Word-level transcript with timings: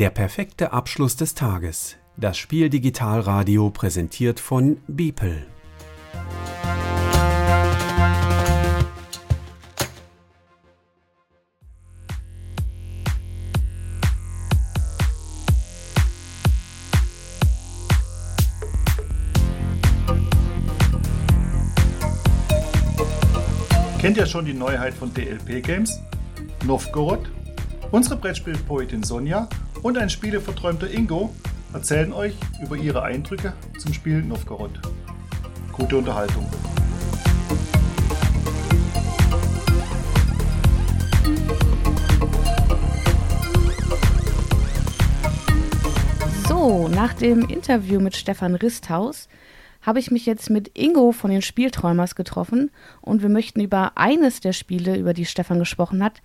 Der 0.00 0.08
perfekte 0.08 0.72
Abschluss 0.72 1.16
des 1.16 1.34
Tages. 1.34 1.98
Das 2.16 2.38
Spiel 2.38 2.70
Digitalradio 2.70 3.68
präsentiert 3.68 4.40
von 4.40 4.78
Beeple. 4.86 5.44
Kennt 24.00 24.16
ihr 24.16 24.24
schon 24.24 24.46
die 24.46 24.54
Neuheit 24.54 24.94
von 24.94 25.12
DLP 25.12 25.62
Games? 25.62 26.00
Novgorod? 26.64 27.30
Unsere 27.90 28.16
Brettspielpoetin 28.16 29.02
Sonja 29.02 29.46
und 29.82 29.96
ein 29.96 30.10
spieleverträumter 30.10 30.90
Ingo 30.90 31.34
erzählen 31.72 32.12
euch 32.12 32.34
über 32.62 32.76
ihre 32.76 33.02
Eindrücke 33.02 33.52
zum 33.78 33.92
Spiel 33.92 34.22
Novgorod. 34.22 34.72
Gute 35.72 35.96
Unterhaltung. 35.96 36.46
So, 46.48 46.88
nach 46.88 47.14
dem 47.14 47.48
Interview 47.48 48.00
mit 48.00 48.16
Stefan 48.16 48.54
Risthaus 48.54 49.28
habe 49.80 49.98
ich 49.98 50.10
mich 50.10 50.26
jetzt 50.26 50.50
mit 50.50 50.76
Ingo 50.76 51.12
von 51.12 51.30
den 51.30 51.40
Spielträumers 51.40 52.14
getroffen 52.14 52.70
und 53.00 53.22
wir 53.22 53.30
möchten 53.30 53.62
über 53.62 53.92
eines 53.96 54.40
der 54.40 54.52
Spiele, 54.52 54.98
über 54.98 55.14
die 55.14 55.24
Stefan 55.24 55.58
gesprochen 55.58 56.04
hat, 56.04 56.20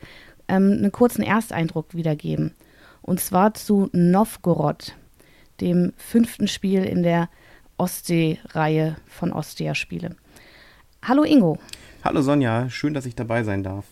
ähm, 0.50 0.72
einen 0.74 0.92
kurzen 0.92 1.24
Ersteindruck 1.24 1.96
wiedergeben. 1.96 2.54
Und 3.06 3.20
zwar 3.20 3.54
zu 3.54 3.88
Novgorod, 3.94 4.96
dem 5.62 5.94
fünften 5.96 6.48
Spiel 6.48 6.84
in 6.84 7.04
der 7.04 7.30
Ostsee-Reihe 7.78 8.96
von 9.06 9.32
Ostia-Spiele. 9.32 10.16
Hallo 11.04 11.22
Ingo. 11.22 11.60
Hallo 12.04 12.24
Sonja, 12.24 12.68
schön, 12.72 12.96
dass 12.96 13.06
ich 13.06 13.14
dabei 13.14 13.44
sein 13.44 13.62
darf. 13.62 13.86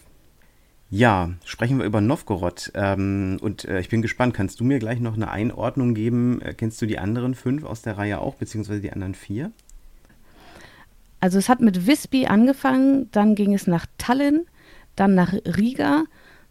Ja, 0.90 1.30
sprechen 1.46 1.78
wir 1.78 1.86
über 1.86 2.02
Novgorod. 2.02 2.72
Ähm, 2.74 3.38
und 3.40 3.66
äh, 3.66 3.80
ich 3.82 3.90
bin 3.90 4.02
gespannt, 4.02 4.34
kannst 4.34 4.60
du 4.60 4.64
mir 4.64 4.80
gleich 4.80 5.00
noch 5.00 5.14
eine 5.14 5.30
Einordnung 5.30 5.94
geben? 5.94 6.42
Äh, 6.42 6.56
kennst 6.56 6.82
du 6.82 6.88
die 6.88 6.98
anderen 6.98 7.36
fünf 7.36 7.66
aus 7.66 7.84
der 7.84 8.00
Reihe 8.00 8.20
auch, 8.20 8.34
beziehungsweise 8.34 8.82
die 8.82 8.94
anderen 8.94 9.14
vier? 9.14 9.52
Also 11.20 11.38
es 11.38 11.50
hat 11.50 11.62
mit 11.62 11.86
Visby 11.86 12.26
angefangen, 12.26 13.12
dann 13.12 13.36
ging 13.36 13.54
es 13.54 13.68
nach 13.68 13.86
Tallinn, 14.00 14.48
dann 14.96 15.14
nach 15.14 15.34
Riga, 15.34 16.06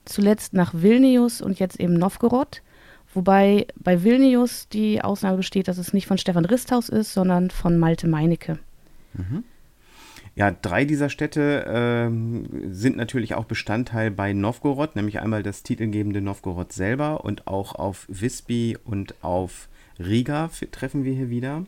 zuletzt 0.05 0.55
nach 0.55 0.73
Vilnius 0.75 1.41
und 1.41 1.59
jetzt 1.59 1.81
eben 1.81 1.95
Novgorod. 1.95 2.63
Wobei 3.15 3.67
bei 3.77 4.03
Vilnius 4.05 4.69
die 4.69 5.03
Ausnahme 5.03 5.39
besteht, 5.39 5.69
dass 5.69 5.79
es 5.79 5.93
nicht 5.93 6.07
von 6.07 6.19
Stefan 6.19 6.45
Risthaus 6.45 6.89
ist, 6.89 7.13
sondern 7.13 7.51
von 7.51 7.79
Malte 7.79 8.09
Meinecke. 8.09 8.59
Mhm. 9.15 9.45
Ja, 10.35 10.51
drei 10.51 10.87
dieser 10.87 11.11
Städte 11.11 11.67
äh, 11.67 12.73
sind 12.73 12.97
natürlich 12.97 13.35
auch 13.35 13.45
Bestandteil 13.45 14.11
bei 14.11 14.33
Novgorod, 14.33 14.97
nämlich 14.97 15.21
einmal 15.21 15.43
das 15.43 15.63
titelgebende 15.63 16.23
Novgorod 16.23 16.73
selber 16.73 17.23
und 17.25 17.47
auch 17.47 17.75
auf 17.75 18.07
Visby 18.09 18.79
und 18.83 19.23
auf 19.23 19.69
Riga 19.99 20.49
treffen 20.71 21.05
wir 21.05 21.13
hier 21.13 21.29
wieder. 21.29 21.67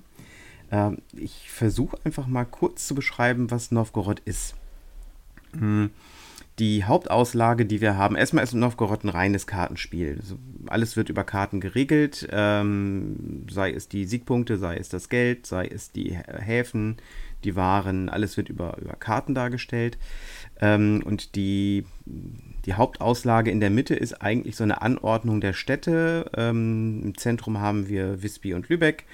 Äh, 0.71 0.93
ich 1.13 1.51
versuche 1.51 1.99
einfach 2.05 2.27
mal 2.27 2.47
kurz 2.47 2.87
zu 2.87 2.95
beschreiben, 2.95 3.51
was 3.51 3.71
Novgorod 3.71 4.21
ist. 4.25 4.55
Hm 5.53 5.91
die 6.59 6.85
Hauptauslage, 6.85 7.67
die 7.67 7.81
wir 7.81 7.97
haben, 7.97 8.15
erstmal 8.15 8.45
ist 8.45 8.55
Novgorod 8.55 9.03
ein 9.05 9.09
reines 9.09 9.47
Kartenspiel. 9.47 10.19
Also 10.21 10.39
alles 10.67 10.97
wird 10.97 11.09
über 11.09 11.25
Karten 11.25 11.61
geregelt, 11.61 12.29
ähm, 12.31 13.47
sei 13.51 13.73
es 13.73 13.89
die 13.89 14.05
Siegpunkte, 14.05 14.57
sei 14.57 14.77
es 14.77 14.89
das 14.89 15.09
Geld, 15.09 15.47
sei 15.47 15.67
es 15.67 15.91
die 15.91 16.17
Häfen, 16.17 16.99
die 17.43 17.57
Waren, 17.57 18.09
alles 18.09 18.37
wird 18.37 18.49
über, 18.49 18.79
über 18.79 18.95
Karten 18.95 19.35
dargestellt. 19.35 19.99
Ähm, 20.61 21.03
und 21.05 21.35
die, 21.35 21.85
die 22.07 22.75
Hauptauslage 22.75 23.51
in 23.51 23.61
der 23.61 23.71
Mitte 23.71 23.97
ist 23.97 24.23
eigentlich 24.23 24.55
so 24.55 24.63
eine 24.65 24.81
Anordnung 24.81 25.41
der 25.41 25.55
Städte. 25.55 26.31
Ähm, 26.37 27.03
Im 27.03 27.19
Zentrum 27.19 27.59
haben 27.59 27.89
wir 27.89 28.23
Visby 28.23 28.55
und 28.55 28.69
Lübeck. 28.69 29.05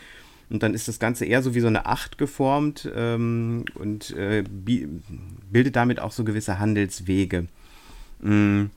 Und 0.50 0.62
dann 0.62 0.74
ist 0.74 0.88
das 0.88 0.98
Ganze 0.98 1.24
eher 1.24 1.42
so 1.42 1.54
wie 1.54 1.60
so 1.60 1.68
eine 1.68 1.86
Acht 1.86 2.18
geformt 2.18 2.90
ähm, 2.94 3.64
und 3.74 4.10
äh, 4.10 4.42
bildet 4.42 5.76
damit 5.76 6.00
auch 6.00 6.12
so 6.12 6.24
gewisse 6.24 6.58
Handelswege. 6.58 7.46
Ähm, 8.22 8.70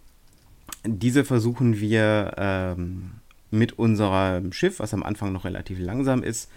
diese 0.85 1.25
versuchen 1.25 1.79
wir 1.79 2.33
ähm, 2.37 3.11
mit 3.49 3.79
unserem 3.79 4.53
Schiff, 4.53 4.79
was 4.79 4.93
am 4.93 5.03
Anfang 5.03 5.31
noch 5.31 5.45
relativ 5.45 5.79
langsam 5.79 6.23
ist, 6.23 6.49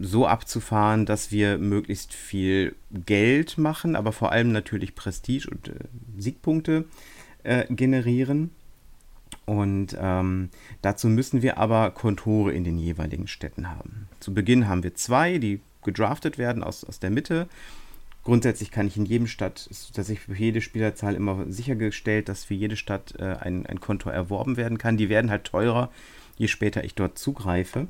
so 0.00 0.26
abzufahren, 0.26 1.06
dass 1.06 1.30
wir 1.30 1.58
möglichst 1.58 2.14
viel 2.14 2.74
Geld 2.90 3.58
machen, 3.58 3.96
aber 3.96 4.12
vor 4.12 4.32
allem 4.32 4.52
natürlich 4.52 4.94
Prestige 4.94 5.48
und 5.50 5.68
äh, 5.68 5.72
Siegpunkte 6.18 6.84
äh, 7.42 7.66
generieren. 7.72 8.50
Und 9.46 9.96
ähm, 9.98 10.50
dazu 10.82 11.08
müssen 11.08 11.40
wir 11.40 11.56
aber 11.56 11.90
Kontore 11.92 12.52
in 12.52 12.64
den 12.64 12.78
jeweiligen 12.78 13.28
Städten 13.28 13.70
haben. 13.70 14.08
Zu 14.20 14.34
Beginn 14.34 14.68
haben 14.68 14.82
wir 14.82 14.94
zwei, 14.94 15.38
die 15.38 15.60
gedraftet 15.82 16.36
werden 16.36 16.64
aus, 16.64 16.84
aus 16.84 16.98
der 16.98 17.10
Mitte. 17.10 17.48
Grundsätzlich 18.24 18.72
kann 18.72 18.88
ich 18.88 18.96
in 18.96 19.06
jedem 19.06 19.28
Stadt, 19.28 19.68
ist 19.70 19.94
tatsächlich 19.94 20.26
für 20.26 20.34
jede 20.34 20.60
Spielerzahl 20.60 21.14
immer 21.14 21.44
sichergestellt, 21.48 22.28
dass 22.28 22.44
für 22.44 22.54
jede 22.54 22.74
Stadt 22.74 23.14
äh, 23.20 23.36
ein, 23.38 23.66
ein 23.66 23.78
Konto 23.78 24.10
erworben 24.10 24.56
werden 24.56 24.78
kann. 24.78 24.96
Die 24.96 25.08
werden 25.08 25.30
halt 25.30 25.44
teurer, 25.44 25.92
je 26.36 26.48
später 26.48 26.82
ich 26.82 26.96
dort 26.96 27.16
zugreife. 27.16 27.86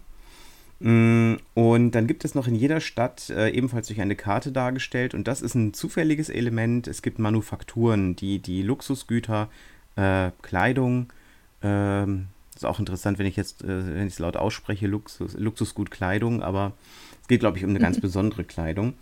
Mm, 0.80 1.36
und 1.54 1.92
dann 1.92 2.06
gibt 2.06 2.26
es 2.26 2.34
noch 2.34 2.46
in 2.48 2.54
jeder 2.54 2.80
Stadt 2.80 3.30
äh, 3.30 3.48
ebenfalls 3.48 3.86
durch 3.86 4.02
eine 4.02 4.14
Karte 4.14 4.52
dargestellt, 4.52 5.14
und 5.14 5.26
das 5.26 5.40
ist 5.40 5.54
ein 5.54 5.72
zufälliges 5.72 6.28
Element. 6.28 6.86
Es 6.86 7.00
gibt 7.00 7.18
Manufakturen, 7.18 8.14
die 8.14 8.38
die 8.38 8.60
Luxusgüter, 8.60 9.48
äh, 9.96 10.32
Kleidung, 10.42 11.10
ähm, 11.66 12.28
ist 12.54 12.64
auch 12.64 12.78
interessant, 12.78 13.18
wenn 13.18 13.26
ich 13.26 13.36
jetzt, 13.36 13.62
äh, 13.62 13.94
wenn 13.94 14.06
ich 14.06 14.14
es 14.14 14.18
laut 14.18 14.36
ausspreche, 14.36 14.86
Luxus, 14.86 15.34
Luxusgut 15.34 15.90
Kleidung, 15.90 16.42
aber 16.42 16.72
es 17.22 17.28
geht, 17.28 17.40
glaube 17.40 17.58
ich, 17.58 17.64
um 17.64 17.70
eine 17.70 17.80
ganz 17.80 18.00
besondere 18.06 18.44
Kleidung. 18.44 18.94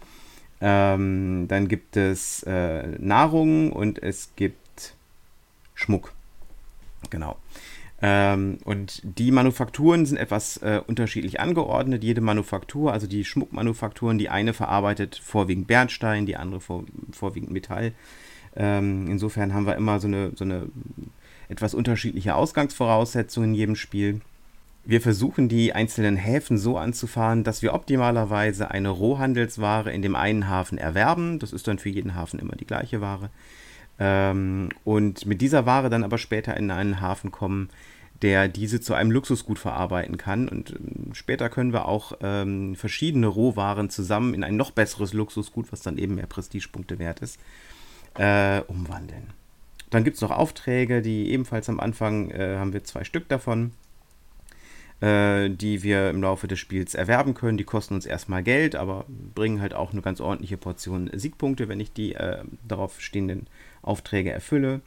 Ähm, 0.60 1.46
dann 1.48 1.68
gibt 1.68 1.96
es 1.96 2.42
äh, 2.44 2.86
Nahrung 2.98 3.72
und 3.72 4.02
es 4.02 4.30
gibt 4.36 4.94
Schmuck. 5.74 6.12
Genau. 7.10 7.36
Ähm, 8.00 8.58
und 8.64 9.02
die 9.04 9.30
Manufakturen 9.30 10.06
sind 10.06 10.16
etwas 10.16 10.56
äh, 10.58 10.80
unterschiedlich 10.86 11.40
angeordnet. 11.40 12.02
Jede 12.02 12.20
Manufaktur, 12.20 12.92
also 12.92 13.06
die 13.06 13.24
Schmuckmanufakturen, 13.24 14.18
die 14.18 14.30
eine 14.30 14.52
verarbeitet 14.52 15.20
vorwiegend 15.22 15.66
Bernstein, 15.66 16.26
die 16.26 16.36
andere 16.36 16.60
vor, 16.60 16.84
vorwiegend 17.12 17.50
Metall. 17.50 17.92
Ähm, 18.56 19.06
insofern 19.08 19.52
haben 19.52 19.66
wir 19.66 19.76
immer 19.76 20.00
so 20.00 20.06
eine, 20.06 20.32
so 20.34 20.44
eine 20.44 20.68
etwas 21.48 21.74
unterschiedliche 21.74 22.34
Ausgangsvoraussetzungen 22.34 23.50
in 23.50 23.54
jedem 23.54 23.76
Spiel. 23.76 24.20
Wir 24.86 25.00
versuchen 25.00 25.48
die 25.48 25.72
einzelnen 25.72 26.16
Häfen 26.16 26.58
so 26.58 26.76
anzufahren, 26.76 27.42
dass 27.42 27.62
wir 27.62 27.72
optimalerweise 27.72 28.70
eine 28.70 28.90
Rohhandelsware 28.90 29.90
in 29.92 30.02
dem 30.02 30.14
einen 30.14 30.48
Hafen 30.48 30.76
erwerben. 30.76 31.38
Das 31.38 31.54
ist 31.54 31.66
dann 31.66 31.78
für 31.78 31.88
jeden 31.88 32.14
Hafen 32.14 32.38
immer 32.38 32.54
die 32.54 32.66
gleiche 32.66 33.00
Ware. 33.00 33.30
Ähm, 33.98 34.68
und 34.84 35.24
mit 35.24 35.40
dieser 35.40 35.64
Ware 35.64 35.88
dann 35.88 36.04
aber 36.04 36.18
später 36.18 36.56
in 36.56 36.70
einen 36.70 37.00
Hafen 37.00 37.30
kommen, 37.30 37.70
der 38.20 38.48
diese 38.48 38.80
zu 38.80 38.94
einem 38.94 39.10
Luxusgut 39.10 39.58
verarbeiten 39.58 40.18
kann. 40.18 40.48
Und 40.48 40.70
ähm, 40.70 41.14
später 41.14 41.48
können 41.48 41.72
wir 41.72 41.86
auch 41.86 42.12
ähm, 42.20 42.74
verschiedene 42.76 43.26
Rohwaren 43.26 43.90
zusammen 43.90 44.34
in 44.34 44.44
ein 44.44 44.56
noch 44.56 44.70
besseres 44.70 45.12
Luxusgut, 45.12 45.72
was 45.72 45.80
dann 45.80 45.98
eben 45.98 46.16
mehr 46.16 46.26
Prestigepunkte 46.26 46.98
wert 46.98 47.20
ist, 47.20 47.40
äh, 48.18 48.60
umwandeln. 48.62 49.32
Dann 49.94 50.02
gibt 50.02 50.16
es 50.16 50.22
noch 50.22 50.32
Aufträge, 50.32 51.02
die 51.02 51.30
ebenfalls 51.30 51.68
am 51.68 51.78
Anfang 51.78 52.28
äh, 52.32 52.56
haben 52.58 52.72
wir 52.72 52.82
zwei 52.82 53.04
Stück 53.04 53.28
davon, 53.28 53.70
äh, 55.00 55.48
die 55.48 55.84
wir 55.84 56.10
im 56.10 56.20
Laufe 56.20 56.48
des 56.48 56.58
Spiels 56.58 56.96
erwerben 56.96 57.34
können. 57.34 57.58
Die 57.58 57.64
kosten 57.64 57.94
uns 57.94 58.04
erstmal 58.04 58.42
Geld, 58.42 58.74
aber 58.74 59.04
bringen 59.36 59.60
halt 59.60 59.72
auch 59.72 59.92
eine 59.92 60.02
ganz 60.02 60.20
ordentliche 60.20 60.56
Portion 60.56 61.10
Siegpunkte, 61.12 61.68
wenn 61.68 61.78
ich 61.78 61.92
die 61.92 62.16
äh, 62.16 62.42
darauf 62.66 63.00
stehenden 63.00 63.46
Aufträge 63.82 64.32
erfülle. 64.32 64.80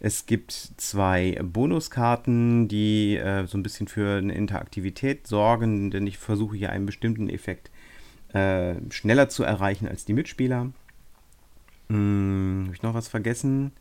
Es 0.00 0.24
gibt 0.24 0.52
zwei 0.78 1.38
Bonuskarten, 1.42 2.66
die 2.66 3.18
äh, 3.18 3.46
so 3.46 3.58
ein 3.58 3.62
bisschen 3.62 3.88
für 3.88 4.16
eine 4.16 4.32
Interaktivität 4.32 5.26
sorgen, 5.26 5.90
denn 5.90 6.06
ich 6.06 6.16
versuche 6.16 6.56
hier 6.56 6.70
einen 6.70 6.86
bestimmten 6.86 7.28
Effekt 7.28 7.70
äh, 8.32 8.76
schneller 8.88 9.28
zu 9.28 9.42
erreichen 9.42 9.86
als 9.86 10.06
die 10.06 10.14
Mitspieler. 10.14 10.72
Hm, 11.90 12.62
Habe 12.64 12.74
ich 12.74 12.82
noch 12.82 12.94
was 12.94 13.08
vergessen? 13.08 13.72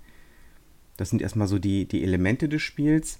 Das 0.98 1.10
sind 1.10 1.22
erstmal 1.22 1.48
so 1.48 1.60
die, 1.60 1.88
die 1.88 2.04
Elemente 2.04 2.50
des 2.50 2.62
Spiels. 2.62 3.20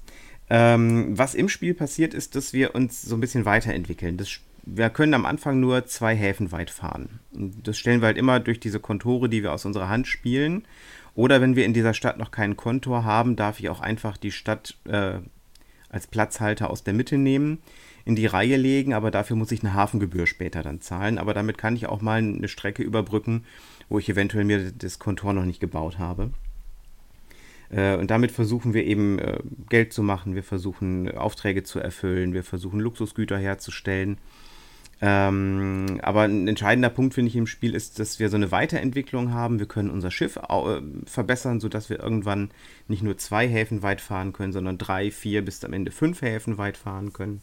Ähm, 0.50 1.18
was 1.18 1.36
im 1.36 1.50
Spiel 1.50 1.74
passiert, 1.74 2.14
ist, 2.14 2.36
dass 2.36 2.54
wir 2.54 2.76
uns 2.76 3.02
so 3.02 3.16
ein 3.16 3.22
bisschen 3.22 3.46
weiterentwickeln. 3.46 4.18
Das, 4.18 4.40
wir 4.64 4.90
können 4.90 5.14
am 5.14 5.26
Anfang 5.26 5.60
nur 5.60 5.86
zwei 5.86 6.16
Häfen 6.16 6.52
weit 6.52 6.70
fahren. 6.70 7.20
Das 7.32 7.78
stellen 7.78 8.02
wir 8.02 8.08
halt 8.08 8.18
immer 8.18 8.40
durch 8.40 8.60
diese 8.60 8.80
Kontore, 8.80 9.30
die 9.30 9.44
wir 9.44 9.54
aus 9.54 9.66
unserer 9.66 9.90
Hand 9.90 10.08
spielen. 10.08 10.64
Oder 11.16 11.42
wenn 11.42 11.56
wir 11.56 11.66
in 11.66 11.74
dieser 11.74 11.94
Stadt 11.94 12.18
noch 12.18 12.32
keinen 12.32 12.58
Kontor 12.58 13.04
haben, 13.06 13.36
darf 13.36 13.60
ich 13.60 13.70
auch 13.70 13.80
einfach 13.80 14.18
die 14.18 14.32
Stadt 14.32 14.78
äh, 14.86 15.20
als 15.90 16.08
Platzhalter 16.08 16.70
aus 16.70 16.84
der 16.84 16.94
Mitte 16.94 17.18
nehmen, 17.18 17.60
in 18.04 18.16
die 18.16 18.26
Reihe 18.26 18.58
legen, 18.58 18.94
aber 18.94 19.12
dafür 19.12 19.36
muss 19.36 19.52
ich 19.52 19.64
eine 19.64 19.74
Hafengebühr 19.74 20.28
später 20.28 20.62
dann 20.62 20.82
zahlen. 20.82 21.18
Aber 21.18 21.34
damit 21.34 21.58
kann 21.58 21.76
ich 21.76 21.88
auch 21.88 22.02
mal 22.02 22.18
eine 22.18 22.48
Strecke 22.50 22.84
überbrücken, 22.84 23.46
wo 23.90 23.98
ich 23.98 24.10
eventuell 24.10 24.44
mir 24.44 24.72
das 24.72 25.00
Kontor 25.00 25.34
noch 25.34 25.46
nicht 25.46 25.60
gebaut 25.60 25.98
habe. 25.98 26.32
Äh, 27.70 27.96
und 27.96 28.12
damit 28.12 28.32
versuchen 28.32 28.74
wir 28.74 28.86
eben 28.86 29.20
äh, 29.20 29.40
Geld 29.70 29.94
zu 29.94 30.04
machen, 30.04 30.36
wir 30.36 30.44
versuchen 30.44 31.12
Aufträge 31.18 31.64
zu 31.64 31.80
erfüllen, 31.80 32.34
wir 32.34 32.44
versuchen 32.44 32.80
Luxusgüter 32.80 33.38
herzustellen. 33.38 34.18
Ähm, 35.02 36.00
aber 36.04 36.22
ein 36.22 36.48
entscheidender 36.48 36.90
Punkt, 36.90 37.16
finde 37.16 37.30
ich, 37.30 37.36
im 37.36 37.48
Spiel 37.48 37.76
ist, 37.76 38.00
dass 38.00 38.20
wir 38.20 38.30
so 38.30 38.38
eine 38.38 38.52
Weiterentwicklung 38.52 39.34
haben. 39.34 39.60
Wir 39.60 39.66
können 39.66 39.90
unser 39.90 40.10
Schiff 40.10 40.38
äh, 40.38 40.82
verbessern, 41.06 41.60
sodass 41.60 41.90
wir 41.90 42.00
irgendwann 42.00 42.50
nicht 42.88 43.04
nur 43.04 43.18
zwei 43.18 43.48
Häfen 43.48 43.82
weit 43.82 44.00
fahren 44.00 44.32
können, 44.32 44.54
sondern 44.54 44.78
drei, 44.78 45.12
vier 45.12 45.44
bis 45.44 45.64
am 45.66 45.74
Ende 45.74 45.92
fünf 45.92 46.22
Häfen 46.22 46.58
weit 46.58 46.78
fahren 46.78 47.12
können. 47.12 47.42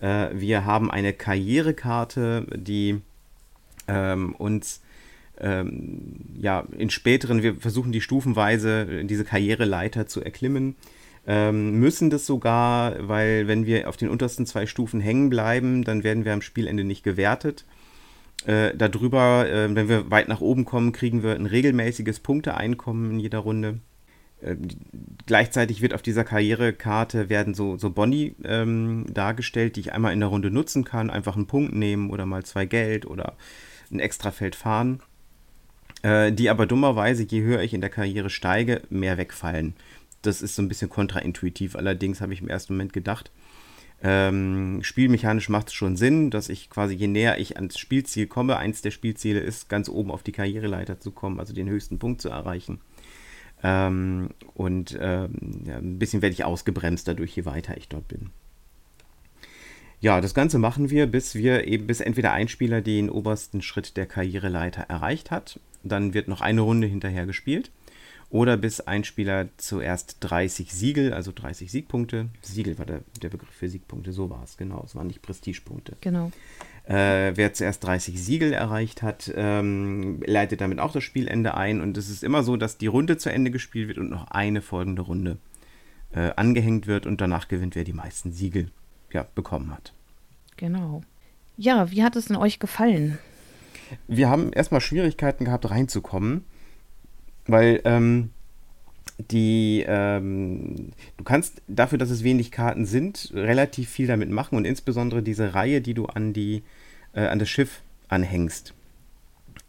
Äh, 0.00 0.30
wir 0.32 0.64
haben 0.64 0.90
eine 0.90 1.12
Karrierekarte, 1.12 2.46
die 2.56 3.00
ähm, 3.86 4.34
uns 4.34 4.82
ähm, 5.40 6.16
ja, 6.38 6.64
in 6.76 6.90
späteren, 6.90 7.42
wir 7.42 7.54
versuchen 7.56 7.92
die 7.92 8.00
stufenweise 8.00 9.04
diese 9.04 9.24
Karriereleiter 9.24 10.06
zu 10.06 10.22
erklimmen, 10.22 10.76
ähm, 11.26 11.78
müssen 11.78 12.10
das 12.10 12.26
sogar, 12.26 13.08
weil 13.08 13.46
wenn 13.46 13.66
wir 13.66 13.88
auf 13.88 13.96
den 13.96 14.08
untersten 14.08 14.46
zwei 14.46 14.66
Stufen 14.66 15.00
hängen 15.00 15.30
bleiben, 15.30 15.84
dann 15.84 16.02
werden 16.02 16.24
wir 16.24 16.32
am 16.32 16.42
Spielende 16.42 16.84
nicht 16.84 17.02
gewertet. 17.02 17.66
Äh, 18.46 18.74
darüber, 18.74 19.46
äh, 19.48 19.74
wenn 19.74 19.88
wir 19.88 20.10
weit 20.10 20.28
nach 20.28 20.40
oben 20.40 20.64
kommen, 20.64 20.92
kriegen 20.92 21.22
wir 21.22 21.34
ein 21.34 21.46
regelmäßiges 21.46 22.20
Punkteeinkommen 22.20 23.12
in 23.12 23.20
jeder 23.20 23.40
Runde. 23.40 23.80
Äh, 24.40 24.56
gleichzeitig 25.26 25.82
wird 25.82 25.92
auf 25.92 26.00
dieser 26.00 26.24
Karrierekarte 26.24 27.28
werden 27.28 27.52
so, 27.52 27.76
so 27.76 27.90
Boni 27.90 28.34
ähm, 28.44 29.04
dargestellt, 29.12 29.76
die 29.76 29.80
ich 29.80 29.92
einmal 29.92 30.14
in 30.14 30.20
der 30.20 30.30
Runde 30.30 30.50
nutzen 30.50 30.84
kann. 30.84 31.10
Einfach 31.10 31.36
einen 31.36 31.46
Punkt 31.46 31.74
nehmen 31.74 32.08
oder 32.10 32.24
mal 32.24 32.44
zwei 32.44 32.64
Geld 32.64 33.04
oder 33.04 33.36
ein 33.92 34.00
Extrafeld 34.00 34.56
fahren 34.56 35.02
äh, 36.02 36.32
die 36.32 36.50
aber 36.50 36.66
dummerweise, 36.66 37.24
je 37.24 37.42
höher 37.42 37.62
ich 37.62 37.74
in 37.74 37.80
der 37.80 37.90
Karriere 37.90 38.30
steige, 38.30 38.82
mehr 38.90 39.18
wegfallen. 39.18 39.74
Das 40.22 40.42
ist 40.42 40.54
so 40.54 40.62
ein 40.62 40.68
bisschen 40.68 40.90
kontraintuitiv. 40.90 41.76
Allerdings 41.76 42.20
habe 42.20 42.32
ich 42.32 42.40
im 42.40 42.48
ersten 42.48 42.74
Moment 42.74 42.92
gedacht, 42.92 43.30
ähm, 44.02 44.80
spielmechanisch 44.82 45.50
macht 45.50 45.68
es 45.68 45.74
schon 45.74 45.96
Sinn, 45.96 46.30
dass 46.30 46.48
ich 46.48 46.70
quasi, 46.70 46.94
je 46.94 47.06
näher 47.06 47.38
ich 47.38 47.56
ans 47.56 47.78
Spielziel 47.78 48.26
komme, 48.26 48.56
eins 48.56 48.80
der 48.80 48.92
Spielziele 48.92 49.40
ist, 49.40 49.68
ganz 49.68 49.90
oben 49.90 50.10
auf 50.10 50.22
die 50.22 50.32
Karriereleiter 50.32 51.00
zu 51.00 51.10
kommen, 51.10 51.38
also 51.38 51.52
den 51.52 51.68
höchsten 51.68 51.98
Punkt 51.98 52.22
zu 52.22 52.30
erreichen. 52.30 52.80
Ähm, 53.62 54.30
und 54.54 54.98
ähm, 54.98 55.32
ja, 55.66 55.76
ein 55.76 55.98
bisschen 55.98 56.22
werde 56.22 56.32
ich 56.32 56.44
ausgebremst 56.44 57.06
dadurch, 57.08 57.36
je 57.36 57.44
weiter 57.44 57.76
ich 57.76 57.88
dort 57.88 58.08
bin. 58.08 58.30
Ja, 60.00 60.22
das 60.22 60.32
Ganze 60.32 60.58
machen 60.58 60.88
wir, 60.88 61.06
bis 61.06 61.34
wir 61.34 61.66
eben, 61.66 61.86
bis 61.86 62.00
entweder 62.00 62.32
ein 62.32 62.48
Spieler 62.48 62.80
den 62.80 63.10
obersten 63.10 63.60
Schritt 63.60 63.98
der 63.98 64.06
Karriereleiter 64.06 64.84
erreicht 64.84 65.30
hat 65.30 65.60
dann 65.82 66.14
wird 66.14 66.28
noch 66.28 66.40
eine 66.40 66.60
Runde 66.60 66.86
hinterher 66.86 67.26
gespielt. 67.26 67.70
Oder 68.30 68.56
bis 68.56 68.80
ein 68.80 69.02
Spieler 69.02 69.48
zuerst 69.56 70.18
30 70.20 70.72
Siegel, 70.72 71.12
also 71.12 71.32
30 71.34 71.70
Siegpunkte. 71.70 72.28
Siegel 72.42 72.78
war 72.78 72.86
der, 72.86 73.00
der 73.20 73.28
Begriff 73.28 73.50
für 73.50 73.68
Siegpunkte, 73.68 74.12
so 74.12 74.30
war 74.30 74.44
es, 74.44 74.56
genau. 74.56 74.84
Es 74.84 74.94
waren 74.94 75.08
nicht 75.08 75.20
Prestigepunkte. 75.20 75.96
Genau. 76.00 76.30
Äh, 76.84 77.32
wer 77.34 77.52
zuerst 77.54 77.82
30 77.82 78.22
Siegel 78.22 78.52
erreicht 78.52 79.02
hat, 79.02 79.32
ähm, 79.34 80.22
leitet 80.24 80.60
damit 80.60 80.78
auch 80.78 80.92
das 80.92 81.02
Spielende 81.02 81.54
ein. 81.56 81.80
Und 81.80 81.96
es 81.96 82.08
ist 82.08 82.22
immer 82.22 82.44
so, 82.44 82.56
dass 82.56 82.78
die 82.78 82.86
Runde 82.86 83.18
zu 83.18 83.32
Ende 83.32 83.50
gespielt 83.50 83.88
wird 83.88 83.98
und 83.98 84.10
noch 84.10 84.28
eine 84.28 84.62
folgende 84.62 85.02
Runde 85.02 85.38
äh, 86.12 86.30
angehängt 86.36 86.86
wird 86.86 87.06
und 87.06 87.20
danach 87.20 87.48
gewinnt, 87.48 87.74
wer 87.74 87.84
die 87.84 87.92
meisten 87.92 88.32
Siegel 88.32 88.70
ja, 89.12 89.26
bekommen 89.34 89.72
hat. 89.72 89.92
Genau. 90.56 91.02
Ja, 91.56 91.90
wie 91.90 92.04
hat 92.04 92.14
es 92.14 92.26
denn 92.26 92.36
euch 92.36 92.60
gefallen? 92.60 93.18
Wir 94.06 94.28
haben 94.28 94.52
erstmal 94.52 94.80
Schwierigkeiten 94.80 95.44
gehabt, 95.44 95.70
reinzukommen, 95.70 96.44
weil 97.46 97.80
ähm, 97.84 98.30
die, 99.30 99.84
ähm, 99.86 100.92
du 101.16 101.24
kannst 101.24 101.62
dafür, 101.68 101.98
dass 101.98 102.10
es 102.10 102.24
wenig 102.24 102.50
Karten 102.50 102.86
sind, 102.86 103.30
relativ 103.34 103.90
viel 103.90 104.06
damit 104.06 104.30
machen 104.30 104.56
und 104.56 104.64
insbesondere 104.64 105.22
diese 105.22 105.54
Reihe, 105.54 105.80
die 105.80 105.94
du 105.94 106.06
an, 106.06 106.32
die, 106.32 106.62
äh, 107.12 107.26
an 107.26 107.38
das 107.38 107.48
Schiff 107.48 107.82
anhängst. 108.08 108.74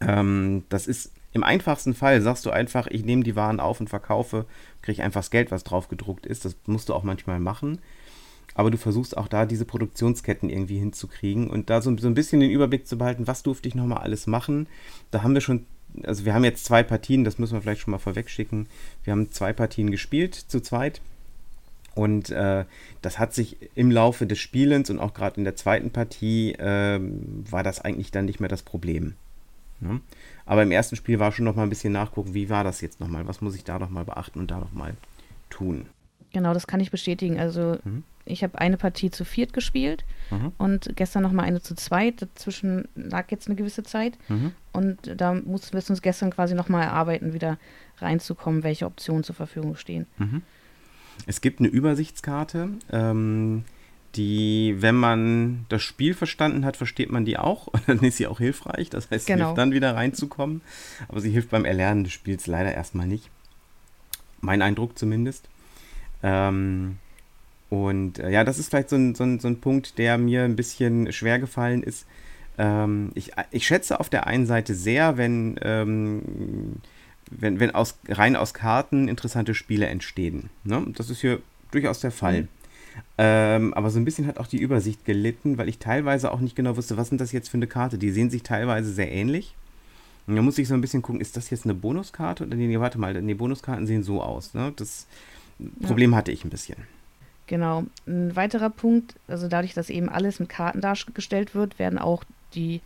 Ähm, 0.00 0.64
das 0.68 0.86
ist 0.86 1.12
im 1.32 1.44
einfachsten 1.44 1.94
Fall, 1.94 2.20
sagst 2.20 2.44
du 2.46 2.50
einfach, 2.50 2.86
ich 2.88 3.04
nehme 3.04 3.24
die 3.24 3.36
Waren 3.36 3.60
auf 3.60 3.80
und 3.80 3.88
verkaufe, 3.88 4.46
kriege 4.82 5.02
einfach 5.02 5.20
das 5.20 5.30
Geld, 5.30 5.50
was 5.50 5.64
drauf 5.64 5.88
gedruckt 5.88 6.26
ist. 6.26 6.44
Das 6.44 6.56
musst 6.66 6.88
du 6.88 6.94
auch 6.94 7.04
manchmal 7.04 7.40
machen 7.40 7.78
aber 8.54 8.70
du 8.70 8.78
versuchst 8.78 9.16
auch 9.16 9.28
da 9.28 9.46
diese 9.46 9.64
Produktionsketten 9.64 10.50
irgendwie 10.50 10.78
hinzukriegen 10.78 11.48
und 11.48 11.70
da 11.70 11.80
so, 11.80 11.96
so 11.96 12.06
ein 12.06 12.14
bisschen 12.14 12.40
den 12.40 12.50
Überblick 12.50 12.86
zu 12.86 12.98
behalten, 12.98 13.26
was 13.26 13.42
durfte 13.42 13.68
ich 13.68 13.74
nochmal 13.74 13.98
alles 13.98 14.26
machen. 14.26 14.66
Da 15.10 15.22
haben 15.22 15.34
wir 15.34 15.40
schon, 15.40 15.66
also 16.02 16.24
wir 16.24 16.34
haben 16.34 16.44
jetzt 16.44 16.64
zwei 16.64 16.82
Partien, 16.82 17.24
das 17.24 17.38
müssen 17.38 17.54
wir 17.54 17.62
vielleicht 17.62 17.80
schon 17.80 17.92
mal 17.92 17.98
vorwegschicken. 17.98 18.66
Wir 19.04 19.12
haben 19.12 19.30
zwei 19.30 19.52
Partien 19.52 19.90
gespielt, 19.90 20.34
zu 20.34 20.60
zweit. 20.60 21.00
Und 21.94 22.30
äh, 22.30 22.64
das 23.02 23.18
hat 23.18 23.34
sich 23.34 23.58
im 23.74 23.90
Laufe 23.90 24.26
des 24.26 24.38
Spielens 24.38 24.88
und 24.88 24.98
auch 24.98 25.12
gerade 25.12 25.36
in 25.36 25.44
der 25.44 25.56
zweiten 25.56 25.90
Partie 25.90 26.52
äh, 26.52 26.98
war 27.50 27.62
das 27.62 27.82
eigentlich 27.82 28.10
dann 28.10 28.24
nicht 28.24 28.40
mehr 28.40 28.48
das 28.48 28.62
Problem. 28.62 29.14
Ne? 29.80 30.00
Aber 30.46 30.62
im 30.62 30.70
ersten 30.70 30.96
Spiel 30.96 31.18
war 31.18 31.32
schon 31.32 31.44
noch 31.44 31.54
mal 31.54 31.64
ein 31.64 31.68
bisschen 31.68 31.92
nachgucken, 31.92 32.32
wie 32.32 32.48
war 32.48 32.64
das 32.64 32.80
jetzt 32.80 33.00
nochmal, 33.00 33.26
was 33.26 33.42
muss 33.42 33.54
ich 33.54 33.64
da 33.64 33.78
nochmal 33.78 34.06
beachten 34.06 34.38
und 34.38 34.50
da 34.50 34.58
nochmal 34.58 34.94
tun. 35.50 35.84
Genau, 36.32 36.54
das 36.54 36.66
kann 36.66 36.80
ich 36.80 36.90
bestätigen. 36.90 37.38
Also 37.38 37.78
mhm 37.84 38.04
ich 38.24 38.42
habe 38.42 38.58
eine 38.58 38.76
Partie 38.76 39.10
zu 39.10 39.24
viert 39.24 39.52
gespielt 39.52 40.04
mhm. 40.30 40.52
und 40.58 40.96
gestern 40.96 41.22
noch 41.22 41.32
mal 41.32 41.42
eine 41.42 41.60
zu 41.60 41.74
zweit. 41.74 42.22
Dazwischen 42.22 42.88
lag 42.94 43.30
jetzt 43.30 43.48
eine 43.48 43.56
gewisse 43.56 43.82
Zeit. 43.82 44.16
Mhm. 44.28 44.52
Und 44.72 44.98
da 45.16 45.34
mussten 45.34 45.72
wir 45.72 45.82
uns 45.88 46.02
gestern 46.02 46.30
quasi 46.30 46.54
noch 46.54 46.68
mal 46.68 46.82
erarbeiten, 46.82 47.34
wieder 47.34 47.58
reinzukommen, 47.98 48.62
welche 48.62 48.86
Optionen 48.86 49.24
zur 49.24 49.34
Verfügung 49.34 49.76
stehen. 49.76 50.06
Mhm. 50.18 50.42
Es 51.26 51.40
gibt 51.40 51.60
eine 51.60 51.68
Übersichtskarte, 51.68 52.70
ähm, 52.90 53.64
die, 54.14 54.76
wenn 54.78 54.94
man 54.94 55.64
das 55.68 55.82
Spiel 55.82 56.14
verstanden 56.14 56.64
hat, 56.64 56.76
versteht 56.76 57.10
man 57.10 57.24
die 57.24 57.38
auch. 57.38 57.66
Und 57.72 57.88
dann 57.88 58.00
ist 58.00 58.18
sie 58.18 58.26
auch 58.26 58.38
hilfreich. 58.38 58.90
Das 58.90 59.10
heißt, 59.10 59.26
sie 59.26 59.32
genau. 59.32 59.46
hilft 59.46 59.58
dann 59.58 59.72
wieder 59.72 59.94
reinzukommen. 59.94 60.62
Aber 61.08 61.20
sie 61.20 61.30
hilft 61.30 61.50
beim 61.50 61.64
Erlernen 61.64 62.04
des 62.04 62.12
Spiels 62.12 62.46
leider 62.46 62.72
erstmal 62.72 63.06
nicht. 63.06 63.30
Mein 64.40 64.62
Eindruck 64.62 64.98
zumindest. 64.98 65.48
Ähm, 66.22 66.98
und 67.72 68.18
äh, 68.18 68.30
ja, 68.30 68.44
das 68.44 68.58
ist 68.58 68.68
vielleicht 68.68 68.90
so 68.90 68.96
ein, 68.96 69.14
so, 69.14 69.24
ein, 69.24 69.40
so 69.40 69.48
ein 69.48 69.58
Punkt, 69.58 69.96
der 69.96 70.18
mir 70.18 70.42
ein 70.42 70.56
bisschen 70.56 71.10
schwer 71.10 71.38
gefallen 71.38 71.82
ist. 71.82 72.04
Ähm, 72.58 73.12
ich, 73.14 73.32
ich 73.50 73.66
schätze 73.66 73.98
auf 73.98 74.10
der 74.10 74.26
einen 74.26 74.44
Seite 74.44 74.74
sehr, 74.74 75.16
wenn, 75.16 75.58
ähm, 75.62 76.20
wenn, 77.30 77.60
wenn 77.60 77.70
aus, 77.74 77.98
rein 78.10 78.36
aus 78.36 78.52
Karten 78.52 79.08
interessante 79.08 79.54
Spiele 79.54 79.86
entstehen. 79.86 80.50
Ne? 80.64 80.84
Das 80.98 81.08
ist 81.08 81.22
hier 81.22 81.40
durchaus 81.70 82.00
der 82.00 82.10
Fall. 82.10 82.42
Mhm. 82.42 82.48
Ähm, 83.16 83.72
aber 83.72 83.88
so 83.88 83.98
ein 83.98 84.04
bisschen 84.04 84.26
hat 84.26 84.36
auch 84.36 84.48
die 84.48 84.60
Übersicht 84.60 85.06
gelitten, 85.06 85.56
weil 85.56 85.70
ich 85.70 85.78
teilweise 85.78 86.30
auch 86.30 86.40
nicht 86.40 86.54
genau 86.54 86.76
wusste, 86.76 86.98
was 86.98 87.08
sind 87.08 87.22
das 87.22 87.32
jetzt 87.32 87.48
für 87.48 87.56
eine 87.56 87.68
Karte. 87.68 87.96
Die 87.96 88.10
sehen 88.10 88.28
sich 88.28 88.42
teilweise 88.42 88.92
sehr 88.92 89.10
ähnlich. 89.10 89.54
Und 90.26 90.36
da 90.36 90.42
muss 90.42 90.58
ich 90.58 90.68
so 90.68 90.74
ein 90.74 90.82
bisschen 90.82 91.00
gucken, 91.00 91.22
ist 91.22 91.38
das 91.38 91.48
jetzt 91.48 91.64
eine 91.64 91.72
Bonuskarte? 91.72 92.44
Oder 92.44 92.54
nee, 92.54 92.78
warte 92.78 92.98
mal, 92.98 93.14
die 93.14 93.34
Bonuskarten 93.34 93.86
sehen 93.86 94.02
so 94.02 94.22
aus. 94.22 94.52
Ne? 94.52 94.74
Das 94.76 95.06
Problem 95.80 96.10
ja. 96.10 96.18
hatte 96.18 96.32
ich 96.32 96.44
ein 96.44 96.50
bisschen. 96.50 96.76
Genau. 97.52 97.84
Ein 98.06 98.34
weiterer 98.34 98.70
Punkt, 98.70 99.14
also 99.28 99.46
dadurch, 99.46 99.74
dass 99.74 99.90
eben 99.90 100.08
alles 100.08 100.40
mit 100.40 100.48
Karten 100.48 100.80
dargestellt 100.80 101.54
wird, 101.54 101.78
werden 101.78 101.98
auch 101.98 102.24
die 102.54 102.80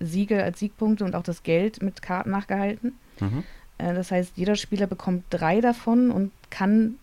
Siege 0.00 0.42
als 0.42 0.58
Siegpunkte 0.58 1.04
und 1.04 1.14
auch 1.14 1.22
das 1.22 1.42
Geld 1.42 1.82
mit 1.82 2.00
Karten 2.00 2.30
nachgehalten. 2.30 2.94
Mhm. 3.20 3.44
Äh, 3.76 3.92
das 3.92 4.10
heißt, 4.10 4.32
jeder 4.38 4.56
Spieler 4.56 4.86
bekommt 4.86 5.24
drei 5.28 5.60
davon 5.60 6.10
und 6.10 6.32
kann, 6.48 6.94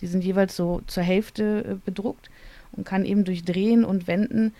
die 0.00 0.08
sind 0.08 0.24
jeweils 0.24 0.56
so 0.56 0.82
zur 0.88 1.04
Hälfte 1.04 1.64
äh, 1.64 1.74
bedruckt 1.84 2.30
und 2.72 2.84
kann 2.84 3.04
eben 3.04 3.22
durch 3.22 3.44
Drehen 3.44 3.84
und 3.84 4.08
Wenden 4.08 4.52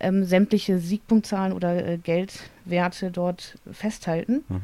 ähm, 0.00 0.24
sämtliche 0.24 0.78
Siegpunktzahlen 0.78 1.52
oder 1.52 1.86
äh, 1.86 1.98
Geldwerte 1.98 3.10
dort 3.10 3.58
festhalten. 3.70 4.44
Mhm. 4.48 4.62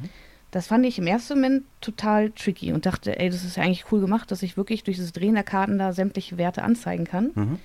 Das 0.51 0.69
fand 0.69 0.87
ich 0.87 0.99
im 0.99 1.07
ersten 1.07 1.35
Moment 1.35 1.65
total 1.81 2.31
tricky 2.31 2.73
und 2.73 2.87
dachte, 2.87 3.19
ey, 3.19 3.29
das 3.29 3.45
ist 3.45 3.57
ja 3.57 3.65
eigentlich 3.65 3.91
cool 3.93 4.01
gemacht, 4.01 4.31
dass 4.31 4.43
ich 4.43 4.57
wirklich 4.57 4.85
durch 4.85 4.97
das 4.97 5.13
Drehen 5.13 5.35
der 5.35 5.45
Karten 5.45 5.79
da 5.79 5.93
sämtliche 5.93 6.39
Werte 6.39 6.63
anzeigen 6.63 7.05
kann. 7.05 7.31
Mhm. 7.35 7.59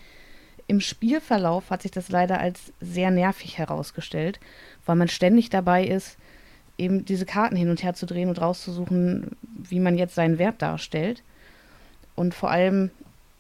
Im 0.68 0.80
Spielverlauf 0.80 1.70
hat 1.70 1.82
sich 1.82 1.92
das 1.92 2.10
leider 2.10 2.40
als 2.40 2.74
sehr 2.80 3.12
nervig 3.12 3.58
herausgestellt, 3.58 4.40
weil 4.86 4.96
man 4.96 5.10
ständig 5.10 5.50
dabei 5.50 5.86
ist, 5.86 6.18
eben 6.78 7.06
diese 7.06 7.26
Karten 7.26 7.56
hin 7.56 7.70
und 7.70 7.84
her 7.84 7.94
zu 7.94 8.06
drehen 8.06 8.30
und 8.30 8.42
rauszusuchen, 8.42 9.38
wie 9.42 9.80
man 9.80 9.98
jetzt 9.98 10.16
seinen 10.16 10.40
Wert 10.40 10.62
darstellt. 10.62 11.24
Und 12.16 12.34
vor 12.34 12.50
allem, 12.50 12.90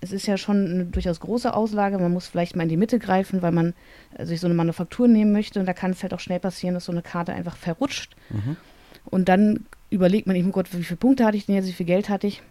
es 0.01 0.11
ist 0.11 0.27
ja 0.27 0.37
schon 0.37 0.65
eine 0.65 0.85
durchaus 0.85 1.19
große 1.19 1.53
Auslage. 1.53 1.97
Man 1.97 2.11
muss 2.11 2.27
vielleicht 2.27 2.55
mal 2.55 2.63
in 2.63 2.69
die 2.69 2.77
Mitte 2.77 2.99
greifen, 2.99 3.41
weil 3.41 3.51
man 3.51 3.73
äh, 4.17 4.25
sich 4.25 4.39
so 4.39 4.47
eine 4.47 4.53
Manufaktur 4.53 5.07
nehmen 5.07 5.31
möchte. 5.31 5.59
Und 5.59 5.65
da 5.65 5.73
kann 5.73 5.91
es 5.91 6.03
halt 6.03 6.13
auch 6.13 6.19
schnell 6.19 6.39
passieren, 6.39 6.73
dass 6.73 6.85
so 6.85 6.91
eine 6.91 7.01
Karte 7.01 7.33
einfach 7.33 7.55
verrutscht. 7.55 8.15
Mhm. 8.29 8.57
Und 9.05 9.29
dann 9.29 9.65
überlegt 9.89 10.27
man 10.27 10.35
eben, 10.35 10.49
oh 10.49 10.53
Gott, 10.53 10.73
wie 10.73 10.83
viele 10.83 10.97
Punkte 10.97 11.25
hatte 11.25 11.37
ich 11.37 11.45
denn 11.45 11.55
jetzt, 11.55 11.67
wie 11.67 11.73
viel 11.73 11.85
Geld 11.85 12.09
hatte 12.09 12.27
ich? 12.27 12.41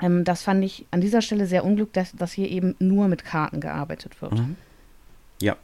Ähm, 0.00 0.24
das 0.24 0.42
fand 0.42 0.64
ich 0.64 0.86
an 0.90 1.00
dieser 1.00 1.22
Stelle 1.22 1.46
sehr 1.46 1.64
unglücklich, 1.64 1.92
dass, 1.92 2.12
dass 2.12 2.32
hier 2.32 2.48
eben 2.50 2.74
nur 2.78 3.08
mit 3.08 3.24
Karten 3.24 3.60
gearbeitet 3.60 4.20
wird. 4.20 4.34
Mhm. 4.34 4.56
Ja, 5.40 5.56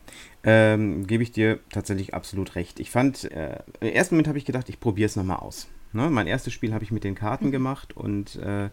ähm, 0.42 1.07
gebe 1.07 1.23
ich 1.23 1.33
dir 1.33 1.61
tatsächlich 1.71 2.12
absolut 2.14 2.54
recht. 2.54 2.80
Ich 2.80 2.90
fand, 2.90 3.30
äh, 3.30 3.61
im 3.80 3.88
ersten 3.88 4.14
Moment 4.14 4.28
habe 4.28 4.38
ich 4.38 4.45
gedacht, 4.45 4.69
ich 4.69 4.80
probiere 4.80 5.07
es 5.07 5.16
nochmal 5.16 5.38
aus. 5.38 5.69
Ne? 5.92 6.11
Mein 6.11 6.26
erstes 6.26 6.52
Spiel 6.52 6.73
habe 6.73 6.85
ich 6.85 6.90
mit 6.90 7.04
den 7.04 7.14
Karten 7.14 7.47
mhm. 7.47 7.52
gemacht 7.52 7.97
und 7.97 8.37
äh, 8.37 8.69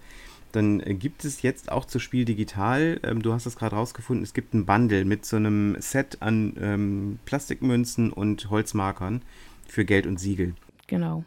dann 0.52 0.80
gibt 1.00 1.26
es 1.26 1.42
jetzt 1.42 1.72
auch 1.72 1.86
zu 1.86 2.00
Spiel 2.00 2.26
digital, 2.26 3.00
ähm, 3.04 3.22
du 3.22 3.34
hast 3.34 3.46
das 3.46 3.58
gerade 3.58 3.76
rausgefunden, 3.76 4.24
es 4.24 4.34
gibt 4.34 4.54
ein 4.54 4.66
Bundle 4.66 5.06
mit 5.06 5.26
so 5.26 5.36
einem 5.36 5.76
Set 5.80 6.22
an 6.22 6.54
ähm, 6.60 7.20
Plastikmünzen 7.26 8.12
und 8.12 8.50
Holzmarkern 8.50 9.22
für 9.68 9.86
Geld 9.86 10.08
und 10.08 10.20
Siegel. 10.20 10.56
Genau. 10.88 11.24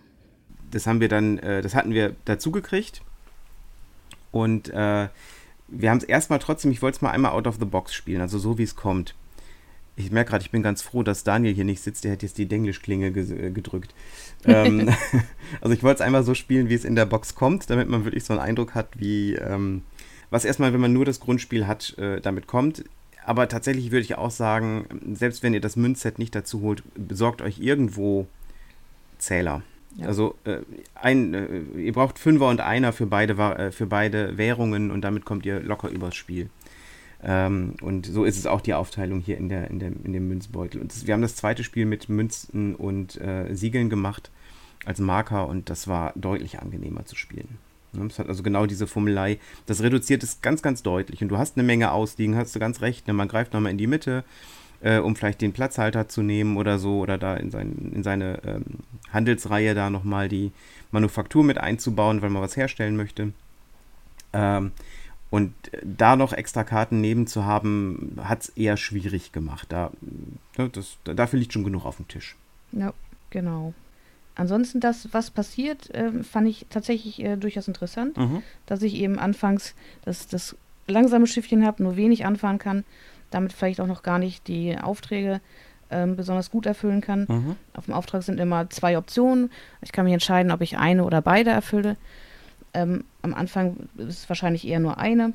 Das 0.70 0.86
haben 0.86 1.00
wir 1.00 1.08
dann, 1.08 1.38
äh, 1.38 1.62
das 1.62 1.74
hatten 1.74 1.92
wir 1.92 2.14
dazu 2.24 2.50
gekriegt 2.50 3.02
und 4.32 4.68
äh, 4.70 5.08
wir 5.68 5.90
haben 5.90 5.98
es 5.98 6.04
erstmal 6.04 6.38
trotzdem, 6.38 6.70
ich 6.70 6.82
wollte 6.82 6.96
es 6.96 7.02
mal 7.02 7.10
einmal 7.10 7.32
out 7.32 7.46
of 7.46 7.56
the 7.58 7.64
box 7.64 7.94
spielen, 7.94 8.20
also 8.20 8.38
so 8.38 8.58
wie 8.58 8.62
es 8.62 8.76
kommt. 8.76 9.14
Ich 9.96 10.10
merke 10.10 10.30
gerade, 10.30 10.42
ich 10.42 10.50
bin 10.50 10.62
ganz 10.62 10.82
froh, 10.82 11.02
dass 11.02 11.24
Daniel 11.24 11.54
hier 11.54 11.64
nicht 11.64 11.82
sitzt, 11.82 12.04
der 12.04 12.12
hätte 12.12 12.26
jetzt 12.26 12.38
die 12.38 12.46
Denglischklinge 12.46 13.08
äh, 13.08 13.50
gedrückt. 13.50 13.94
ähm, 14.44 14.88
also 15.60 15.74
ich 15.74 15.82
wollte 15.82 15.96
es 15.96 16.00
einmal 16.00 16.24
so 16.24 16.34
spielen, 16.34 16.68
wie 16.68 16.74
es 16.74 16.84
in 16.84 16.94
der 16.94 17.06
Box 17.06 17.34
kommt, 17.34 17.68
damit 17.70 17.88
man 17.88 18.04
wirklich 18.04 18.24
so 18.24 18.32
einen 18.32 18.42
Eindruck 18.42 18.74
hat, 18.74 18.88
wie, 18.98 19.34
ähm, 19.34 19.82
was 20.30 20.44
erstmal, 20.44 20.72
wenn 20.72 20.80
man 20.80 20.92
nur 20.92 21.04
das 21.04 21.20
Grundspiel 21.20 21.66
hat, 21.66 21.98
äh, 21.98 22.20
damit 22.20 22.46
kommt. 22.46 22.84
Aber 23.24 23.48
tatsächlich 23.48 23.90
würde 23.90 24.02
ich 24.02 24.16
auch 24.16 24.30
sagen, 24.30 24.86
selbst 25.14 25.42
wenn 25.42 25.52
ihr 25.52 25.60
das 25.60 25.76
Münzset 25.76 26.18
nicht 26.18 26.34
dazu 26.34 26.62
holt, 26.62 26.82
besorgt 26.94 27.42
euch 27.42 27.58
irgendwo 27.58 28.26
Zähler. 29.20 29.62
Ja. 29.96 30.06
Also 30.06 30.36
äh, 30.44 30.58
ein, 30.94 31.34
äh, 31.34 31.80
ihr 31.80 31.92
braucht 31.92 32.18
Fünfer 32.18 32.48
und 32.48 32.60
Einer 32.60 32.92
für 32.92 33.06
beide, 33.06 33.34
äh, 33.34 33.72
für 33.72 33.86
beide 33.86 34.38
Währungen 34.38 34.90
und 34.90 35.02
damit 35.02 35.24
kommt 35.24 35.46
ihr 35.46 35.60
locker 35.60 35.88
übers 35.88 36.14
Spiel. 36.14 36.50
Ähm, 37.22 37.74
und 37.82 38.06
so 38.06 38.24
ist 38.24 38.38
es 38.38 38.46
auch 38.46 38.60
die 38.60 38.74
Aufteilung 38.74 39.20
hier 39.20 39.36
in, 39.36 39.48
der, 39.48 39.70
in, 39.70 39.78
der, 39.78 39.88
in 39.88 40.12
dem 40.12 40.28
Münzbeutel. 40.28 40.80
Und 40.80 40.92
das, 40.92 41.06
wir 41.06 41.14
haben 41.14 41.22
das 41.22 41.36
zweite 41.36 41.64
Spiel 41.64 41.86
mit 41.86 42.08
Münzen 42.08 42.74
und 42.74 43.20
äh, 43.20 43.54
Siegeln 43.54 43.90
gemacht 43.90 44.30
als 44.86 44.98
Marker 44.98 45.46
und 45.46 45.68
das 45.68 45.88
war 45.88 46.12
deutlich 46.16 46.60
angenehmer 46.60 47.04
zu 47.04 47.16
spielen. 47.16 47.58
Es 48.08 48.18
hat 48.18 48.28
also 48.28 48.42
genau 48.42 48.66
diese 48.66 48.86
Fummelei. 48.86 49.38
Das 49.66 49.82
reduziert 49.82 50.22
es 50.22 50.40
ganz, 50.42 50.62
ganz 50.62 50.82
deutlich. 50.82 51.22
Und 51.22 51.28
du 51.28 51.38
hast 51.38 51.56
eine 51.56 51.66
Menge 51.66 51.90
ausliegen, 51.90 52.36
hast 52.36 52.54
du 52.54 52.60
ganz 52.60 52.80
recht. 52.82 53.08
Ne? 53.08 53.12
Man 53.12 53.28
greift 53.28 53.52
nochmal 53.52 53.72
in 53.72 53.78
die 53.78 53.88
Mitte, 53.88 54.24
äh, 54.82 54.98
um 54.98 55.16
vielleicht 55.16 55.40
den 55.40 55.52
Platzhalter 55.52 56.08
zu 56.08 56.22
nehmen 56.22 56.56
oder 56.56 56.78
so, 56.78 57.00
oder 57.00 57.18
da 57.18 57.34
in, 57.34 57.50
sein, 57.50 57.92
in 57.94 58.02
seine 58.02 58.40
ähm, 58.44 58.64
Handelsreihe 59.12 59.74
da 59.74 59.90
nochmal 59.90 60.28
die 60.28 60.52
Manufaktur 60.90 61.44
mit 61.44 61.58
einzubauen, 61.58 62.22
weil 62.22 62.30
man 62.30 62.42
was 62.42 62.56
herstellen 62.56 62.96
möchte. 62.96 63.32
Ähm, 64.32 64.72
und 65.30 65.54
da 65.84 66.16
noch 66.16 66.32
extra 66.32 66.64
Karten 66.64 67.00
neben 67.00 67.26
zu 67.26 67.44
haben, 67.44 68.16
hat 68.20 68.42
es 68.42 68.48
eher 68.50 68.76
schwierig 68.76 69.30
gemacht. 69.32 69.66
Da, 69.70 69.92
ne, 70.58 70.68
das, 70.70 70.98
dafür 71.04 71.38
liegt 71.38 71.52
schon 71.52 71.64
genug 71.64 71.84
auf 71.84 71.96
dem 71.96 72.08
Tisch. 72.08 72.36
Ja, 72.72 72.92
genau. 73.30 73.72
Ansonsten 74.34 74.80
das, 74.80 75.08
was 75.12 75.30
passiert, 75.30 75.90
äh, 75.94 76.22
fand 76.24 76.48
ich 76.48 76.66
tatsächlich 76.70 77.22
äh, 77.22 77.36
durchaus 77.36 77.68
interessant, 77.68 78.16
mhm. 78.16 78.42
dass 78.66 78.82
ich 78.82 78.94
eben 78.94 79.18
anfangs 79.18 79.74
das, 80.02 80.26
das 80.26 80.56
langsame 80.88 81.26
Schiffchen 81.26 81.64
habe, 81.64 81.82
nur 81.82 81.96
wenig 81.96 82.24
anfahren 82.24 82.58
kann, 82.58 82.84
damit 83.30 83.52
vielleicht 83.52 83.80
auch 83.80 83.86
noch 83.86 84.02
gar 84.02 84.18
nicht 84.18 84.48
die 84.48 84.76
Aufträge 84.78 85.40
äh, 85.88 86.06
besonders 86.06 86.50
gut 86.50 86.66
erfüllen 86.66 87.00
kann. 87.00 87.26
Mhm. 87.28 87.56
Auf 87.74 87.86
dem 87.86 87.94
Auftrag 87.94 88.22
sind 88.22 88.40
immer 88.40 88.70
zwei 88.70 88.96
Optionen. 88.96 89.50
Ich 89.82 89.92
kann 89.92 90.04
mich 90.04 90.14
entscheiden, 90.14 90.52
ob 90.52 90.60
ich 90.60 90.78
eine 90.78 91.04
oder 91.04 91.22
beide 91.22 91.50
erfülle. 91.50 91.96
Ähm, 92.74 93.04
am 93.22 93.34
Anfang 93.34 93.76
ist 93.96 94.20
es 94.20 94.28
wahrscheinlich 94.28 94.66
eher 94.66 94.80
nur 94.80 94.98
eine. 94.98 95.32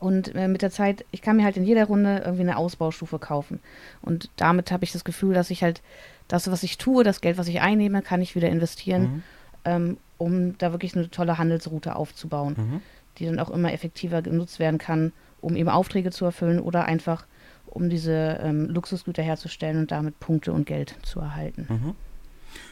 Und 0.00 0.34
äh, 0.34 0.48
mit 0.48 0.60
der 0.60 0.70
Zeit, 0.70 1.06
ich 1.12 1.22
kann 1.22 1.36
mir 1.36 1.44
halt 1.44 1.56
in 1.56 1.64
jeder 1.64 1.86
Runde 1.86 2.22
irgendwie 2.24 2.42
eine 2.42 2.58
Ausbaustufe 2.58 3.18
kaufen. 3.18 3.60
Und 4.02 4.28
damit 4.36 4.70
habe 4.70 4.84
ich 4.84 4.92
das 4.92 5.04
Gefühl, 5.04 5.32
dass 5.32 5.50
ich 5.50 5.62
halt 5.62 5.80
das, 6.28 6.50
was 6.50 6.62
ich 6.62 6.76
tue, 6.76 7.04
das 7.04 7.20
Geld, 7.20 7.38
was 7.38 7.48
ich 7.48 7.60
einnehme, 7.60 8.02
kann 8.02 8.20
ich 8.20 8.34
wieder 8.34 8.48
investieren, 8.48 9.02
mhm. 9.02 9.22
ähm, 9.64 9.96
um 10.18 10.58
da 10.58 10.72
wirklich 10.72 10.94
eine 10.94 11.10
tolle 11.10 11.38
Handelsroute 11.38 11.96
aufzubauen, 11.96 12.54
mhm. 12.56 12.82
die 13.18 13.26
dann 13.26 13.38
auch 13.38 13.50
immer 13.50 13.72
effektiver 13.72 14.20
genutzt 14.20 14.58
werden 14.58 14.78
kann, 14.78 15.12
um 15.44 15.56
eben 15.56 15.68
Aufträge 15.68 16.10
zu 16.10 16.24
erfüllen 16.24 16.58
oder 16.58 16.86
einfach 16.86 17.26
um 17.66 17.90
diese 17.90 18.40
ähm, 18.42 18.68
Luxusgüter 18.68 19.22
herzustellen 19.22 19.78
und 19.78 19.90
damit 19.90 20.18
Punkte 20.20 20.52
und 20.52 20.66
Geld 20.66 20.96
zu 21.02 21.20
erhalten. 21.20 21.66
Mhm. 21.68 21.94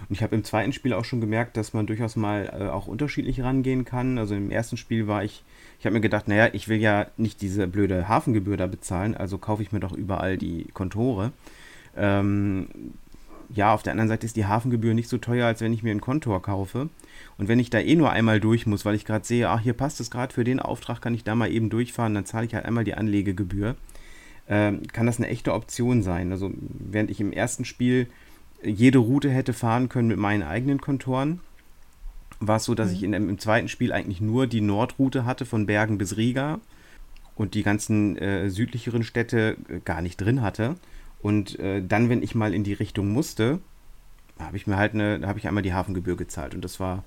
Und 0.09 0.14
ich 0.14 0.23
habe 0.23 0.35
im 0.37 0.45
zweiten 0.45 0.73
Spiel 0.73 0.93
auch 0.93 1.05
schon 1.05 1.21
gemerkt, 1.21 1.57
dass 1.57 1.73
man 1.73 1.87
durchaus 1.87 2.14
mal 2.17 2.52
äh, 2.52 2.69
auch 2.69 2.87
unterschiedlich 2.87 3.43
rangehen 3.43 3.85
kann. 3.85 4.17
Also 4.19 4.35
im 4.35 4.50
ersten 4.50 4.76
Spiel 4.76 5.09
war 5.09 5.25
ich, 5.25 5.43
ich 5.81 5.87
habe 5.87 5.95
mir 5.95 6.00
gedacht, 6.00 6.29
naja, 6.29 6.49
ich 6.52 6.69
will 6.69 6.79
ja 6.79 7.07
nicht 7.17 7.43
diese 7.43 7.67
blöde 7.67 8.09
Hafengebühr 8.09 8.57
da 8.57 8.67
bezahlen, 8.69 9.17
also 9.17 9.38
kaufe 9.38 9.62
ich 9.62 9.73
mir 9.73 9.81
doch 9.81 9.93
überall 9.93 10.38
die 10.38 10.67
Kontore. 10.73 11.33
Ähm, 11.97 12.69
ja, 13.55 13.75
auf 13.75 13.83
der 13.83 13.93
anderen 13.93 14.09
Seite 14.09 14.27
ist 14.27 14.37
die 14.37 14.47
Hafengebühr 14.47 14.95
nicht 14.95 15.09
so 15.09 15.19
teuer, 15.19 15.47
als 15.47 15.61
wenn 15.61 15.73
ich 15.73 15.83
mir 15.83 15.91
einen 15.91 16.01
Kontor 16.01 16.43
kaufe. 16.43 16.89
Und 17.39 17.49
wenn 17.49 17.59
ich 17.59 17.71
da 17.71 17.79
eh 17.79 17.97
nur 17.97 18.11
einmal 18.11 18.41
durch 18.41 18.67
muss, 18.67 18.85
weil 18.85 18.95
ich 18.95 19.05
gerade 19.05 19.25
sehe, 19.25 19.49
ach, 19.49 19.61
hier 19.61 19.75
passt 19.75 20.01
es 20.01 20.11
gerade 20.11 20.33
für 20.33 20.45
den 20.45 20.61
Auftrag, 20.61 21.01
kann 21.01 21.15
ich 21.15 21.25
da 21.25 21.35
mal 21.35 21.51
eben 21.51 21.71
durchfahren, 21.71 22.15
dann 22.15 22.25
zahle 22.25 22.47
ich 22.47 22.55
halt 22.55 22.65
einmal 22.65 22.85
die 22.85 22.95
Anlegegebühr. 22.95 23.77
Ähm, 24.49 24.83
kann 24.93 25.07
das 25.07 25.19
eine 25.19 25.29
echte 25.29 25.55
Option 25.55 26.03
sein. 26.03 26.33
Also 26.33 26.51
während 26.55 27.11
ich 27.11 27.21
im 27.21 27.33
ersten 27.33 27.65
Spiel 27.65 28.09
jede 28.65 28.99
Route 28.99 29.31
hätte 29.31 29.53
fahren 29.53 29.89
können 29.89 30.09
mit 30.09 30.19
meinen 30.19 30.43
eigenen 30.43 30.81
Kontoren. 30.81 31.41
War 32.41 32.57
es 32.57 32.65
so, 32.65 32.75
dass 32.75 32.91
mhm. 32.91 32.95
ich 32.95 33.03
in, 33.03 33.13
im 33.13 33.39
zweiten 33.39 33.69
Spiel 33.69 33.93
eigentlich 33.93 34.21
nur 34.21 34.47
die 34.47 34.61
Nordroute 34.61 35.25
hatte 35.25 35.47
von 35.47 35.67
Bergen 35.67 35.99
bis 35.99 36.17
Riga 36.17 36.61
und 37.37 37.55
die 37.55 37.63
ganzen 37.63 38.17
äh, 38.19 38.51
südlicheren 38.51 39.03
Städte 39.03 39.57
äh, 39.69 39.81
gar 39.85 40.03
nicht 40.03 40.17
drin 40.17 40.43
hatte. 40.43 40.77
Und 41.23 41.59
äh, 41.59 41.83
dann, 41.87 42.09
wenn 42.09 42.23
ich 42.23 42.35
mal 42.35 42.52
in 42.52 42.64
die 42.64 42.73
Richtung 42.73 43.09
musste, 43.09 43.61
habe 44.38 44.57
ich 44.57 44.67
mir 44.67 44.76
halt 44.76 44.95
eine, 44.95 45.21
habe 45.26 45.38
ich 45.38 45.47
einmal 45.47 45.62
die 45.62 45.73
Hafengebühr 45.73 46.17
gezahlt 46.17 46.55
und 46.55 46.64
das 46.64 46.81
war 46.81 47.05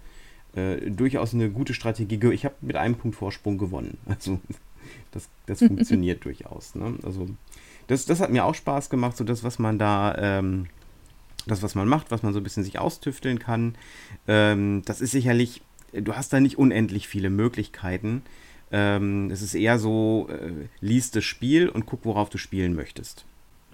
äh, 0.56 0.90
durchaus 0.90 1.34
eine 1.34 1.50
gute 1.50 1.74
Strategie. 1.74 2.20
Ich 2.32 2.46
habe 2.46 2.56
mit 2.62 2.78
einem 2.78 2.96
Punkt 2.96 3.18
Vorsprung 3.18 3.58
gewonnen. 3.58 3.98
Also 4.08 4.40
das, 5.12 5.30
das 5.48 5.60
funktioniert 5.68 6.24
durchaus. 6.26 6.76
Ne? 6.76 6.96
Also 7.04 7.28
das, 7.88 8.06
das 8.06 8.20
hat 8.20 8.32
mir 8.32 8.46
auch 8.46 8.56
Spaß 8.56 8.90
gemacht, 8.90 9.18
so 9.18 9.24
das, 9.24 9.44
was 9.44 9.60
man 9.60 9.78
da 9.80 10.16
ähm, 10.18 10.68
das, 11.48 11.62
was 11.62 11.76
man 11.76 11.88
macht, 11.88 12.12
was 12.12 12.24
man 12.24 12.34
so 12.34 12.40
ein 12.40 12.44
bisschen 12.44 12.64
sich 12.64 12.80
austüfteln 12.80 13.40
kann. 13.40 13.76
Ähm, 14.28 14.82
das 14.86 15.02
ist 15.02 15.12
sicherlich, 15.12 15.62
du 15.94 16.16
hast 16.16 16.34
da 16.34 16.40
nicht 16.40 16.58
unendlich 16.58 17.08
viele 17.08 17.30
Möglichkeiten. 17.30 18.24
Ähm, 18.72 19.30
es 19.30 19.42
ist 19.42 19.54
eher 19.54 19.78
so, 19.78 20.28
äh, 20.30 20.68
liest 20.82 21.16
das 21.16 21.24
Spiel 21.24 21.70
und 21.70 21.86
guck, 21.86 22.06
worauf 22.06 22.30
du 22.30 22.38
spielen 22.38 22.76
möchtest. 22.76 23.26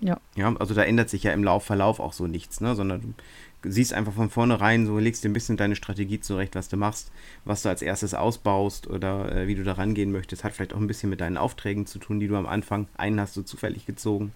Ja. 0.02 0.20
Ja, 0.36 0.54
also 0.58 0.74
da 0.74 0.84
ändert 0.84 1.10
sich 1.10 1.24
ja 1.24 1.32
im 1.32 1.44
Lauf, 1.44 1.64
Verlauf 1.64 2.00
auch 2.00 2.14
so 2.14 2.28
nichts, 2.28 2.60
ne? 2.60 2.76
sondern 2.76 3.16
du 3.62 3.72
siehst 3.72 3.94
einfach 3.94 4.14
von 4.14 4.30
vornherein, 4.30 4.88
so 4.88 4.98
legst 4.98 5.24
dir 5.24 5.30
ein 5.30 5.34
bisschen 5.34 5.58
deine 5.58 5.76
Strategie 5.76 6.20
zurecht, 6.20 6.56
was 6.56 6.70
du 6.70 6.78
machst, 6.78 7.12
was 7.46 7.62
du 7.62 7.70
als 7.70 7.84
erstes 7.84 8.14
ausbaust 8.14 8.88
oder 8.88 9.34
äh, 9.34 9.48
wie 9.48 9.56
du 9.56 9.64
da 9.64 9.74
rangehen 9.74 10.12
möchtest. 10.12 10.44
Hat 10.44 10.54
vielleicht 10.54 10.74
auch 10.74 10.80
ein 10.80 10.88
bisschen 10.88 11.10
mit 11.10 11.22
deinen 11.22 11.38
Aufträgen 11.38 11.86
zu 11.86 12.00
tun, 12.00 12.20
die 12.20 12.28
du 12.28 12.36
am 12.36 12.48
Anfang, 12.48 12.88
einen 12.98 13.20
hast 13.20 13.38
du 13.38 13.44
zufällig 13.44 13.86
gezogen, 13.86 14.34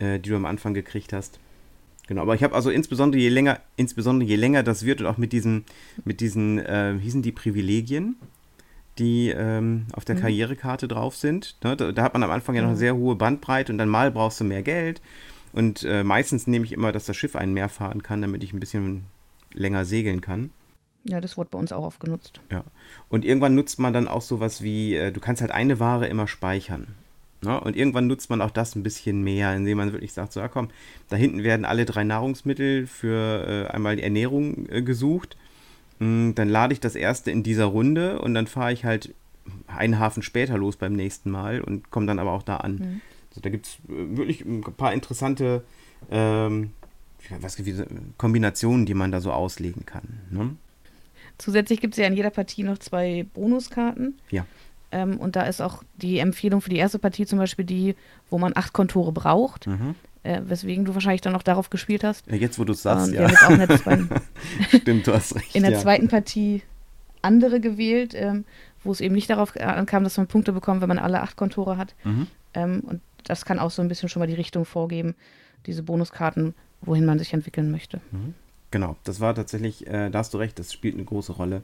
äh, 0.00 0.18
die 0.18 0.30
du 0.30 0.36
am 0.36 0.46
Anfang 0.46 0.74
gekriegt 0.74 1.12
hast. 1.12 1.38
Genau, 2.08 2.22
aber 2.22 2.34
ich 2.34 2.42
habe 2.42 2.54
also 2.54 2.70
insbesondere 2.70 3.20
je 3.20 3.28
länger, 3.28 3.60
insbesondere 3.76 4.28
je 4.28 4.36
länger 4.36 4.62
das 4.62 4.84
wird 4.84 5.00
und 5.00 5.06
auch 5.06 5.18
mit 5.18 5.32
diesen, 5.32 5.64
mit 6.04 6.20
diesen, 6.20 6.58
äh, 6.58 6.98
hießen 6.98 7.22
die 7.22 7.32
Privilegien, 7.32 8.16
die 8.98 9.30
ähm, 9.30 9.86
auf 9.92 10.04
der 10.04 10.16
mhm. 10.16 10.20
Karrierekarte 10.20 10.88
drauf 10.88 11.16
sind. 11.16 11.56
Ne? 11.62 11.76
Da, 11.76 11.92
da, 11.92 12.02
hat 12.02 12.12
man 12.12 12.22
am 12.22 12.30
Anfang 12.30 12.54
ja 12.54 12.62
noch 12.62 12.68
eine 12.68 12.78
sehr 12.78 12.96
hohe 12.96 13.16
Bandbreite 13.16 13.72
und 13.72 13.78
dann 13.78 13.88
mal 13.88 14.10
brauchst 14.10 14.40
du 14.40 14.44
mehr 14.44 14.62
Geld. 14.62 15.00
Und 15.52 15.84
äh, 15.84 16.04
meistens 16.04 16.46
nehme 16.46 16.64
ich 16.64 16.72
immer, 16.72 16.92
dass 16.92 17.06
das 17.06 17.16
Schiff 17.16 17.36
einen 17.36 17.54
mehr 17.54 17.68
fahren 17.68 18.02
kann, 18.02 18.22
damit 18.22 18.42
ich 18.42 18.52
ein 18.52 18.60
bisschen 18.60 19.04
länger 19.54 19.84
segeln 19.84 20.20
kann. 20.20 20.50
Ja, 21.04 21.20
das 21.20 21.36
wurde 21.36 21.50
bei 21.50 21.58
uns 21.58 21.72
auch 21.72 21.84
oft 21.84 22.00
genutzt. 22.00 22.40
Ja. 22.50 22.64
Und 23.08 23.24
irgendwann 23.24 23.54
nutzt 23.54 23.78
man 23.78 23.92
dann 23.92 24.08
auch 24.08 24.22
sowas 24.22 24.62
wie, 24.62 24.94
äh, 24.94 25.10
du 25.10 25.20
kannst 25.20 25.40
halt 25.40 25.52
eine 25.52 25.80
Ware 25.80 26.06
immer 26.06 26.28
speichern. 26.28 26.88
Ne? 27.40 27.58
Und 27.60 27.76
irgendwann 27.76 28.08
nutzt 28.08 28.30
man 28.30 28.42
auch 28.42 28.50
das 28.50 28.74
ein 28.74 28.82
bisschen 28.82 29.22
mehr, 29.22 29.54
indem 29.54 29.78
man 29.78 29.92
wirklich 29.92 30.12
sagt, 30.12 30.32
so, 30.32 30.40
ja 30.40 30.48
komm, 30.48 30.68
da 31.08 31.16
hinten 31.16 31.44
werden 31.44 31.64
alle 31.64 31.84
drei 31.84 32.04
Nahrungsmittel 32.04 32.86
für 32.86 33.68
äh, 33.68 33.72
einmal 33.72 33.96
die 33.96 34.02
Ernährung 34.02 34.68
äh, 34.68 34.82
gesucht. 34.82 35.36
Mm, 35.98 36.32
dann 36.34 36.48
lade 36.48 36.72
ich 36.72 36.80
das 36.80 36.94
erste 36.94 37.30
in 37.30 37.42
dieser 37.42 37.66
Runde 37.66 38.20
und 38.20 38.34
dann 38.34 38.46
fahre 38.46 38.72
ich 38.72 38.84
halt 38.84 39.14
einen 39.66 39.98
Hafen 39.98 40.22
später 40.22 40.58
los 40.58 40.76
beim 40.76 40.92
nächsten 40.92 41.30
Mal 41.30 41.60
und 41.60 41.90
komme 41.90 42.06
dann 42.06 42.18
aber 42.18 42.32
auch 42.32 42.42
da 42.42 42.58
an. 42.58 42.74
Mhm. 42.74 43.00
Also 43.30 43.40
da 43.40 43.50
gibt 43.50 43.66
es 43.66 43.74
äh, 43.88 44.16
wirklich 44.16 44.44
ein 44.44 44.62
paar 44.62 44.92
interessante 44.92 45.62
ähm, 46.10 46.70
was, 47.40 47.60
Kombinationen, 48.16 48.86
die 48.86 48.94
man 48.94 49.12
da 49.12 49.20
so 49.20 49.32
auslegen 49.32 49.84
kann. 49.84 50.20
Ne? 50.30 50.56
Zusätzlich 51.36 51.80
gibt 51.80 51.94
es 51.94 51.98
ja 51.98 52.06
in 52.06 52.14
jeder 52.14 52.30
Partie 52.30 52.62
noch 52.62 52.78
zwei 52.78 53.26
Bonuskarten. 53.34 54.18
Ja. 54.30 54.46
Ähm, 54.90 55.18
und 55.18 55.36
da 55.36 55.42
ist 55.42 55.60
auch 55.60 55.82
die 55.96 56.18
Empfehlung 56.18 56.60
für 56.60 56.70
die 56.70 56.78
erste 56.78 56.98
Partie 56.98 57.26
zum 57.26 57.38
Beispiel 57.38 57.64
die, 57.64 57.94
wo 58.30 58.38
man 58.38 58.52
acht 58.56 58.72
Kontore 58.72 59.12
braucht. 59.12 59.66
Mhm. 59.66 59.94
Äh, 60.24 60.40
weswegen 60.44 60.84
du 60.84 60.94
wahrscheinlich 60.94 61.20
dann 61.20 61.32
noch 61.32 61.42
darauf 61.42 61.70
gespielt 61.70 62.02
hast. 62.04 62.26
Ja, 62.26 62.34
jetzt, 62.34 62.58
wo 62.58 62.64
du 62.64 62.72
es 62.72 62.82
sagst, 62.82 63.12
ja. 63.12 63.28
Jetzt 63.28 63.42
auch 63.44 63.50
Stimmt, 64.80 65.06
du 65.06 65.12
hast 65.14 65.36
recht. 65.36 65.54
In 65.54 65.62
der 65.62 65.72
ja. 65.72 65.78
zweiten 65.78 66.08
Partie 66.08 66.62
andere 67.22 67.60
gewählt, 67.60 68.14
ähm, 68.16 68.44
wo 68.82 68.90
es 68.92 69.00
eben 69.00 69.14
nicht 69.14 69.30
darauf 69.30 69.56
ankam, 69.56 70.04
dass 70.04 70.16
man 70.16 70.26
Punkte 70.26 70.52
bekommt, 70.52 70.80
wenn 70.80 70.88
man 70.88 70.98
alle 70.98 71.20
acht 71.20 71.36
Kontore 71.36 71.76
hat. 71.76 71.94
Mhm. 72.04 72.26
Ähm, 72.54 72.80
und 72.84 73.00
das 73.24 73.44
kann 73.44 73.58
auch 73.58 73.70
so 73.70 73.80
ein 73.82 73.88
bisschen 73.88 74.08
schon 74.08 74.20
mal 74.20 74.26
die 74.26 74.34
Richtung 74.34 74.64
vorgeben, 74.64 75.14
diese 75.66 75.82
Bonuskarten, 75.82 76.54
wohin 76.80 77.04
man 77.04 77.18
sich 77.18 77.32
entwickeln 77.32 77.70
möchte. 77.70 78.00
Genau, 78.70 78.96
das 79.04 79.20
war 79.20 79.34
tatsächlich, 79.34 79.86
äh, 79.86 80.10
da 80.10 80.18
hast 80.18 80.34
du 80.34 80.38
recht, 80.38 80.58
das 80.58 80.72
spielt 80.72 80.94
eine 80.94 81.04
große 81.04 81.32
Rolle. 81.32 81.62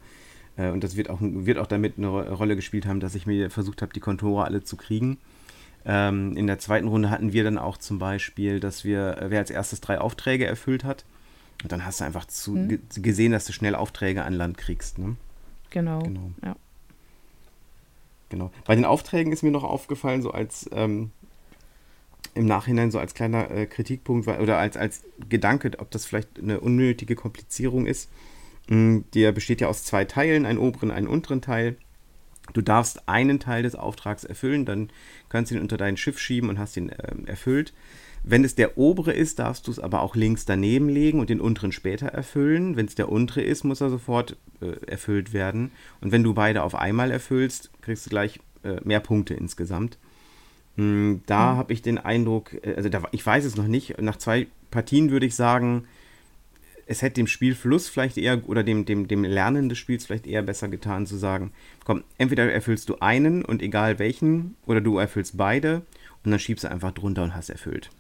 Äh, 0.57 0.71
und 0.71 0.83
das 0.85 0.97
wird 0.97 1.11
auch, 1.11 1.19
wird 1.21 1.59
auch 1.59 1.67
damit 1.67 1.99
eine 1.99 2.09
Ro- 2.09 2.35
Rolle 2.35 2.57
gespielt 2.57 2.87
haben, 2.87 3.01
dass 3.01 3.15
ich 3.15 3.27
mir 3.27 3.51
versucht 3.51 3.83
habe, 3.83 3.93
die 3.93 4.01
Kontore 4.01 4.45
alle 4.45 4.63
zu 4.63 4.77
kriegen. 4.77 5.19
Ähm, 5.87 6.37
in 6.37 6.47
der 6.47 6.59
zweiten 6.59 6.89
Runde 6.89 7.11
hatten 7.11 7.33
wir 7.33 7.45
dann 7.45 7.59
auch 7.59 7.77
zum 7.77 7.99
Beispiel, 7.99 8.61
dass 8.61 8.85
wir, 8.85 9.19
äh, 9.19 9.31
wer 9.31 9.41
als 9.41 9.51
erstes 9.51 9.81
drei 9.81 9.99
Aufträge 9.99 10.47
erfüllt 10.47 10.85
hat. 10.85 11.05
Und 11.63 11.73
dann 11.73 11.85
hast 11.85 12.01
du 12.01 12.05
einfach 12.05 12.27
zu, 12.27 12.55
ge 12.67 12.79
gesehen, 12.97 13.33
dass 13.33 13.45
du 13.47 13.53
schnell 13.53 13.75
Aufträge 13.75 14.25
an 14.25 14.33
Land 14.33 14.59
kriegst. 14.59 14.99
Ne? 14.99 15.17
Genau. 15.71 16.01
Genau. 16.01 16.31
Ja. 16.43 16.57
Genau. 18.29 18.51
Bei 18.67 18.75
den 18.75 18.85
Aufträgen 18.85 19.33
ist 19.33 19.43
mir 19.43 19.51
noch 19.51 19.65
aufgefallen, 19.65 20.23
so 20.23 20.31
als 20.31 20.69
ähm, 20.73 21.11
im 22.35 22.47
Nachhinein 22.47 22.91
so 22.91 22.99
als 22.99 23.15
kleiner 23.15 23.51
äh, 23.51 23.67
Kritikpunkt 23.67 24.27
oder 24.27 24.59
als, 24.59 24.77
als 24.77 25.05
Gedanke, 25.29 25.71
ob 25.79 25.91
das 25.91 26.05
vielleicht 26.07 26.39
eine 26.39 26.61
unnötige 26.61 27.15
Komplizierung 27.15 27.87
ist. 27.87 28.11
Mm, 28.69 29.01
Der 29.15 29.33
besteht 29.33 29.61
ja 29.61 29.69
aus 29.69 29.85
zwei 29.85 30.05
Teilen, 30.05 30.47
einen 30.47 30.59
oberen, 30.59 30.91
einen 30.91 31.07
unteren 31.07 31.43
Teil. 31.43 31.77
Du 32.53 32.61
darfst 32.61 33.09
einen 33.09 33.41
Teil 33.41 33.63
des 33.63 33.75
Auftrags 33.75 34.25
erfüllen, 34.25 34.65
dann 34.65 34.91
kannst 35.29 35.51
du 35.51 35.57
ihn 35.57 35.63
unter 35.63 35.77
dein 35.77 35.97
Schiff 35.97 36.19
schieben 36.19 36.49
und 36.51 36.59
hast 36.59 36.77
ihn 36.77 36.91
ähm, 36.91 37.27
erfüllt. 37.27 37.73
Wenn 38.23 38.45
es 38.45 38.55
der 38.55 38.79
obere 38.79 39.13
ist, 39.13 39.39
darfst 39.39 39.67
du 39.67 39.71
es 39.71 39.79
aber 39.79 40.01
auch 40.01 40.17
links 40.17 40.47
daneben 40.47 40.89
legen 40.89 41.21
und 41.21 41.29
den 41.29 41.41
unteren 41.41 41.73
später 41.73 42.07
erfüllen. 42.07 42.77
Wenn 42.77 42.87
es 42.87 42.95
der 42.95 43.11
untere 43.11 43.43
ist, 43.43 43.65
muss 43.65 43.81
er 43.83 43.91
sofort 43.91 44.37
äh, 44.63 44.87
erfüllt 44.87 45.33
werden. 45.33 45.73
Und 46.01 46.11
wenn 46.11 46.23
du 46.23 46.33
beide 46.33 46.63
auf 46.63 46.75
einmal 46.75 47.11
erfüllst, 47.11 47.71
kriegst 47.83 48.07
du 48.07 48.11
gleich 48.11 48.41
äh, 48.63 48.77
mehr 48.83 49.01
Punkte 49.01 49.35
insgesamt. 49.35 49.99
Hm, 50.77 51.21
Da 51.27 51.57
habe 51.57 51.73
ich 51.73 51.83
den 51.83 51.99
Eindruck, 51.99 52.55
äh, 52.65 52.75
also 52.77 52.89
da, 52.89 53.03
ich 53.13 53.25
weiß 53.25 53.45
es 53.45 53.57
noch 53.57 53.67
nicht, 53.69 54.01
nach 54.01 54.17
zwei 54.17 54.47
Partien 54.71 55.11
würde 55.11 55.27
ich 55.27 55.35
sagen, 55.35 55.85
es 56.87 57.03
hätte 57.03 57.15
dem 57.15 57.27
Spielfluss 57.27 57.89
vielleicht 57.89 58.17
eher 58.19 58.49
oder 58.49 58.63
dem, 58.63 58.85
dem, 58.85 59.09
dem 59.09 59.25
Lernen 59.25 59.69
des 59.69 59.79
Spiels 59.79 60.07
vielleicht 60.07 60.27
eher 60.27 60.43
besser 60.43 60.69
getan 60.69 61.07
zu 61.07 61.17
sagen, 61.17 61.53
komm, 61.85 62.05
entweder 62.19 62.51
erfüllst 62.53 62.89
du 62.89 62.97
einen 63.01 63.45
und 63.45 63.63
egal 63.63 63.99
welchen, 63.99 64.57
oder 64.67 64.81
du 64.81 64.99
erfüllst 64.99 65.37
beide 65.37 65.83
und 66.25 66.31
dann 66.31 66.39
schiebst 66.41 66.65
du 66.65 66.71
einfach 66.71 66.93
drunter 66.93 67.23
und 67.25 67.35
hast 67.35 67.51
erfüllt. 67.51 67.91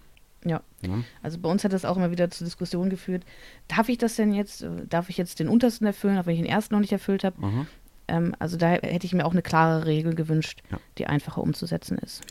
Ja. 0.45 0.63
Ja. 0.83 1.03
Also 1.23 1.39
bei 1.39 1.49
uns 1.49 1.65
hat 1.65 1.73
das 1.73 1.85
auch 1.87 1.97
immer 1.97 2.11
wieder 2.11 2.31
zur 2.31 2.45
Diskussion 2.45 2.91
geführt. 2.91 3.25
Darf 3.69 3.89
ich 3.89 3.97
das 3.97 4.17
denn 4.17 4.35
jetzt, 4.35 4.63
äh, 4.63 4.69
darf 4.89 5.09
ich 5.09 5.17
jetzt 5.17 5.41
den 5.41 5.49
untersten 5.49 5.87
erfüllen, 5.87 6.19
auch 6.19 6.27
wenn 6.27 6.35
ich 6.35 6.43
den 6.43 6.51
ersten 6.51 6.75
noch 6.75 6.81
nicht 6.81 6.93
erfüllt 6.93 7.25
habe? 7.25 7.47
Mhm. 7.47 7.67
Ähm, 8.09 8.35
also 8.39 8.59
da 8.59 8.69
hätte 8.73 9.07
ich 9.07 9.15
mir 9.15 9.25
auch 9.25 9.33
eine 9.33 9.41
klare 9.41 9.87
Regel 9.87 10.15
gewünscht, 10.15 10.63
Ja. 10.71 10.79
die 10.99 11.07
einfacher 11.07 11.41
umzusetzen 11.43 11.97
ist. 11.99 12.23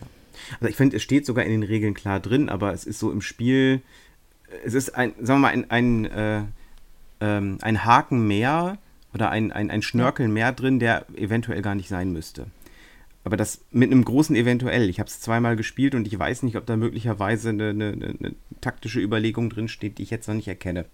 Also 0.60 0.68
ich 0.68 0.76
finde, 0.76 0.98
es 0.98 1.04
steht 1.04 1.26
sogar 1.26 1.46
in 1.46 1.52
den 1.52 1.64
Regeln 1.64 1.96
klar 1.96 2.20
drin, 2.20 2.50
aber 2.50 2.74
es 2.74 2.86
ist 2.86 3.00
so 3.00 3.12
im 3.12 3.22
Spiel, 3.22 3.82
es 4.64 4.74
ist 4.74 4.96
ein, 4.96 5.14
sagen 5.20 5.42
wir 5.42 5.48
mal, 5.48 5.54
ein, 5.54 5.70
ein, 5.72 6.06
äh, 6.06 6.42
ähm, 7.22 7.58
ein 7.62 7.86
Haken 7.86 8.28
mehr 8.28 8.78
oder 9.14 9.30
ein, 9.30 9.52
ein, 9.52 9.70
ein 9.70 9.82
Schnörkel 9.82 10.28
mehr 10.28 10.52
drin, 10.52 10.80
der 10.80 11.06
eventuell 11.16 11.62
gar 11.62 11.76
nicht 11.76 11.90
sein 11.90 12.12
müsste. 12.12 12.48
Aber 13.24 13.38
das 13.38 13.64
mit 13.72 13.92
einem 13.92 14.04
großen 14.04 14.36
Eventuell. 14.36 14.90
Ich 14.90 15.00
habe 15.00 15.08
es 15.08 15.22
zweimal 15.22 15.56
gespielt 15.56 15.96
und 15.96 16.08
ich 16.08 16.18
weiß 16.18 16.44
nicht, 16.44 16.58
ob 16.58 16.66
da 16.66 16.76
möglicherweise 16.76 17.50
eine, 17.50 17.70
eine, 17.70 17.94
eine 17.94 18.36
taktische 18.60 19.00
Überlegung 19.00 19.50
drin 19.50 19.70
steht, 19.70 19.98
die 19.98 20.04
ich 20.04 20.10
jetzt 20.10 20.28
noch 20.28 20.36
nicht 20.36 20.48
erkenne. 20.48 20.86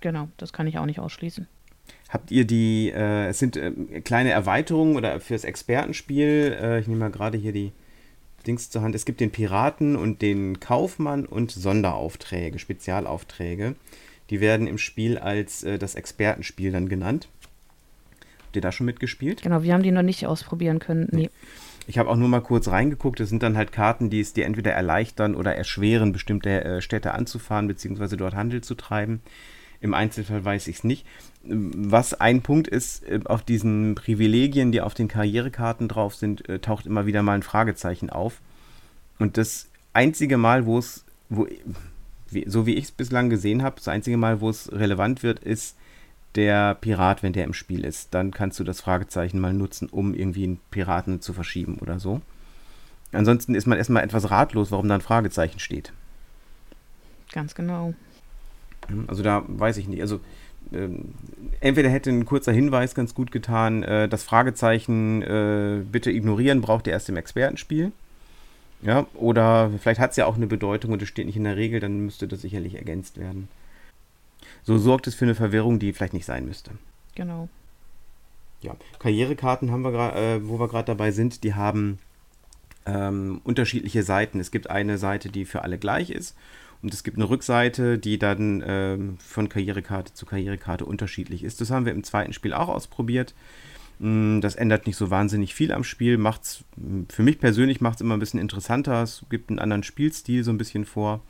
Genau, 0.00 0.28
das 0.36 0.52
kann 0.52 0.66
ich 0.66 0.78
auch 0.78 0.86
nicht 0.86 1.00
ausschließen. 1.00 1.48
Habt 2.08 2.30
ihr 2.30 2.44
die, 2.44 2.92
äh, 2.94 3.26
es 3.26 3.38
sind 3.38 3.56
äh, 3.56 3.72
kleine 4.02 4.30
Erweiterungen 4.30 4.96
oder 4.96 5.18
fürs 5.18 5.44
Expertenspiel, 5.44 6.56
äh, 6.60 6.80
ich 6.80 6.86
nehme 6.86 7.00
mal 7.00 7.10
gerade 7.10 7.38
hier 7.38 7.52
die 7.52 7.72
Dings 8.46 8.70
zur 8.70 8.82
Hand, 8.82 8.94
es 8.94 9.04
gibt 9.04 9.20
den 9.20 9.30
Piraten 9.30 9.96
und 9.96 10.22
den 10.22 10.60
Kaufmann 10.60 11.26
und 11.26 11.50
Sonderaufträge, 11.50 12.58
Spezialaufträge. 12.58 13.74
Die 14.30 14.40
werden 14.40 14.66
im 14.66 14.78
Spiel 14.78 15.18
als 15.18 15.64
äh, 15.64 15.78
das 15.78 15.94
Expertenspiel 15.94 16.72
dann 16.72 16.88
genannt. 16.88 17.28
Habt 18.44 18.56
ihr 18.56 18.62
da 18.62 18.72
schon 18.72 18.86
mitgespielt? 18.86 19.42
Genau, 19.42 19.62
wir 19.62 19.72
haben 19.72 19.82
die 19.82 19.92
noch 19.92 20.02
nicht 20.02 20.26
ausprobieren 20.26 20.78
können. 20.78 21.08
Nee. 21.12 21.30
Ich 21.88 21.98
habe 21.98 22.10
auch 22.10 22.16
nur 22.16 22.28
mal 22.28 22.40
kurz 22.40 22.68
reingeguckt. 22.68 23.20
Das 23.20 23.28
sind 23.28 23.42
dann 23.42 23.56
halt 23.56 23.70
Karten, 23.70 24.10
die 24.10 24.20
es 24.20 24.32
dir 24.32 24.44
entweder 24.44 24.72
erleichtern 24.72 25.36
oder 25.36 25.54
erschweren, 25.54 26.12
bestimmte 26.12 26.64
äh, 26.64 26.80
Städte 26.80 27.14
anzufahren, 27.14 27.68
beziehungsweise 27.68 28.16
dort 28.16 28.34
Handel 28.34 28.62
zu 28.62 28.74
treiben. 28.74 29.20
Im 29.80 29.94
Einzelfall 29.94 30.44
weiß 30.44 30.68
ich 30.68 30.76
es 30.76 30.84
nicht. 30.84 31.06
Was 31.42 32.14
ein 32.14 32.42
Punkt 32.42 32.68
ist, 32.68 33.04
äh, 33.04 33.20
auf 33.24 33.42
diesen 33.42 33.94
Privilegien, 33.94 34.72
die 34.72 34.80
auf 34.80 34.94
den 34.94 35.08
Karrierekarten 35.08 35.88
drauf 35.88 36.14
sind, 36.14 36.48
äh, 36.48 36.58
taucht 36.58 36.86
immer 36.86 37.06
wieder 37.06 37.22
mal 37.22 37.34
ein 37.34 37.42
Fragezeichen 37.42 38.10
auf. 38.10 38.40
Und 39.18 39.36
das 39.36 39.68
einzige 39.92 40.36
Mal, 40.38 40.66
wo 40.66 40.78
es, 40.78 41.04
wo, 41.28 41.46
so 42.46 42.66
wie 42.66 42.74
ich 42.74 42.84
es 42.84 42.92
bislang 42.92 43.30
gesehen 43.30 43.62
habe, 43.62 43.76
das 43.76 43.88
einzige 43.88 44.16
Mal, 44.16 44.40
wo 44.40 44.50
es 44.50 44.70
relevant 44.72 45.22
wird, 45.22 45.40
ist 45.40 45.76
der 46.34 46.74
Pirat, 46.74 47.22
wenn 47.22 47.32
der 47.32 47.44
im 47.44 47.54
Spiel 47.54 47.84
ist. 47.84 48.12
Dann 48.12 48.30
kannst 48.30 48.58
du 48.60 48.64
das 48.64 48.80
Fragezeichen 48.80 49.40
mal 49.40 49.54
nutzen, 49.54 49.88
um 49.88 50.14
irgendwie 50.14 50.44
einen 50.44 50.60
Piraten 50.70 51.20
zu 51.20 51.32
verschieben 51.32 51.78
oder 51.80 51.98
so. 51.98 52.20
Ansonsten 53.12 53.54
ist 53.54 53.66
man 53.66 53.78
erstmal 53.78 54.04
etwas 54.04 54.30
ratlos, 54.30 54.70
warum 54.70 54.88
da 54.88 54.96
ein 54.96 55.00
Fragezeichen 55.00 55.58
steht. 55.58 55.92
Ganz 57.32 57.54
genau. 57.54 57.94
Also 59.06 59.22
da 59.22 59.44
weiß 59.46 59.76
ich 59.78 59.88
nicht. 59.88 60.00
Also 60.00 60.20
ähm, 60.72 61.14
entweder 61.60 61.88
hätte 61.88 62.10
ein 62.10 62.24
kurzer 62.24 62.52
Hinweis 62.52 62.94
ganz 62.94 63.14
gut 63.14 63.30
getan, 63.30 63.82
äh, 63.82 64.08
das 64.08 64.24
Fragezeichen 64.24 65.22
äh, 65.22 65.82
bitte 65.90 66.10
ignorieren, 66.10 66.60
braucht 66.60 66.86
ihr 66.86 66.92
erst 66.92 67.08
im 67.08 67.16
Expertenspiel. 67.16 67.92
Ja, 68.82 69.06
oder 69.14 69.70
vielleicht 69.80 70.00
hat 70.00 70.10
es 70.10 70.16
ja 70.16 70.26
auch 70.26 70.36
eine 70.36 70.46
Bedeutung 70.46 70.92
und 70.92 71.02
es 71.02 71.08
steht 71.08 71.26
nicht 71.26 71.36
in 71.36 71.44
der 71.44 71.56
Regel, 71.56 71.80
dann 71.80 72.00
müsste 72.00 72.28
das 72.28 72.42
sicherlich 72.42 72.74
ergänzt 72.74 73.18
werden. 73.18 73.48
So 74.64 74.76
sorgt 74.78 75.06
es 75.06 75.14
für 75.14 75.24
eine 75.24 75.34
Verwirrung, 75.34 75.78
die 75.78 75.92
vielleicht 75.92 76.12
nicht 76.12 76.26
sein 76.26 76.46
müsste. 76.46 76.72
Genau. 77.14 77.48
Ja, 78.60 78.76
Karrierekarten 78.98 79.70
haben 79.70 79.82
wir 79.82 79.92
gerade, 79.92 80.18
äh, 80.18 80.48
wo 80.48 80.58
wir 80.58 80.68
gerade 80.68 80.86
dabei 80.86 81.10
sind, 81.10 81.44
die 81.44 81.54
haben 81.54 81.98
ähm, 82.84 83.40
unterschiedliche 83.44 84.02
Seiten. 84.02 84.40
Es 84.40 84.50
gibt 84.50 84.68
eine 84.68 84.98
Seite, 84.98 85.30
die 85.30 85.44
für 85.44 85.62
alle 85.62 85.78
gleich 85.78 86.10
ist 86.10 86.36
und 86.82 86.92
es 86.94 87.02
gibt 87.04 87.16
eine 87.16 87.28
Rückseite, 87.28 87.98
die 87.98 88.18
dann 88.18 88.62
ähm, 88.66 89.16
von 89.18 89.48
Karrierekarte 89.48 90.14
zu 90.14 90.26
Karrierekarte 90.26 90.84
unterschiedlich 90.84 91.42
ist. 91.42 91.60
Das 91.60 91.70
haben 91.70 91.84
wir 91.86 91.92
im 91.92 92.04
zweiten 92.04 92.32
Spiel 92.32 92.52
auch 92.52 92.68
ausprobiert. 92.68 93.34
Mm, 93.98 94.40
Das 94.40 94.54
ändert 94.56 94.86
nicht 94.86 94.96
so 94.96 95.10
wahnsinnig 95.10 95.54
viel 95.54 95.72
am 95.72 95.84
Spiel, 95.84 96.18
macht's 96.18 96.64
für 97.08 97.22
mich 97.22 97.38
persönlich 97.38 97.80
macht 97.80 97.96
es 97.96 98.00
immer 98.02 98.14
ein 98.14 98.20
bisschen 98.20 98.40
interessanter. 98.40 99.02
Es 99.02 99.24
gibt 99.30 99.50
einen 99.50 99.58
anderen 99.58 99.82
Spielstil 99.82 100.44
so 100.44 100.50
ein 100.50 100.58
bisschen 100.58 100.84
vor. 100.84 101.22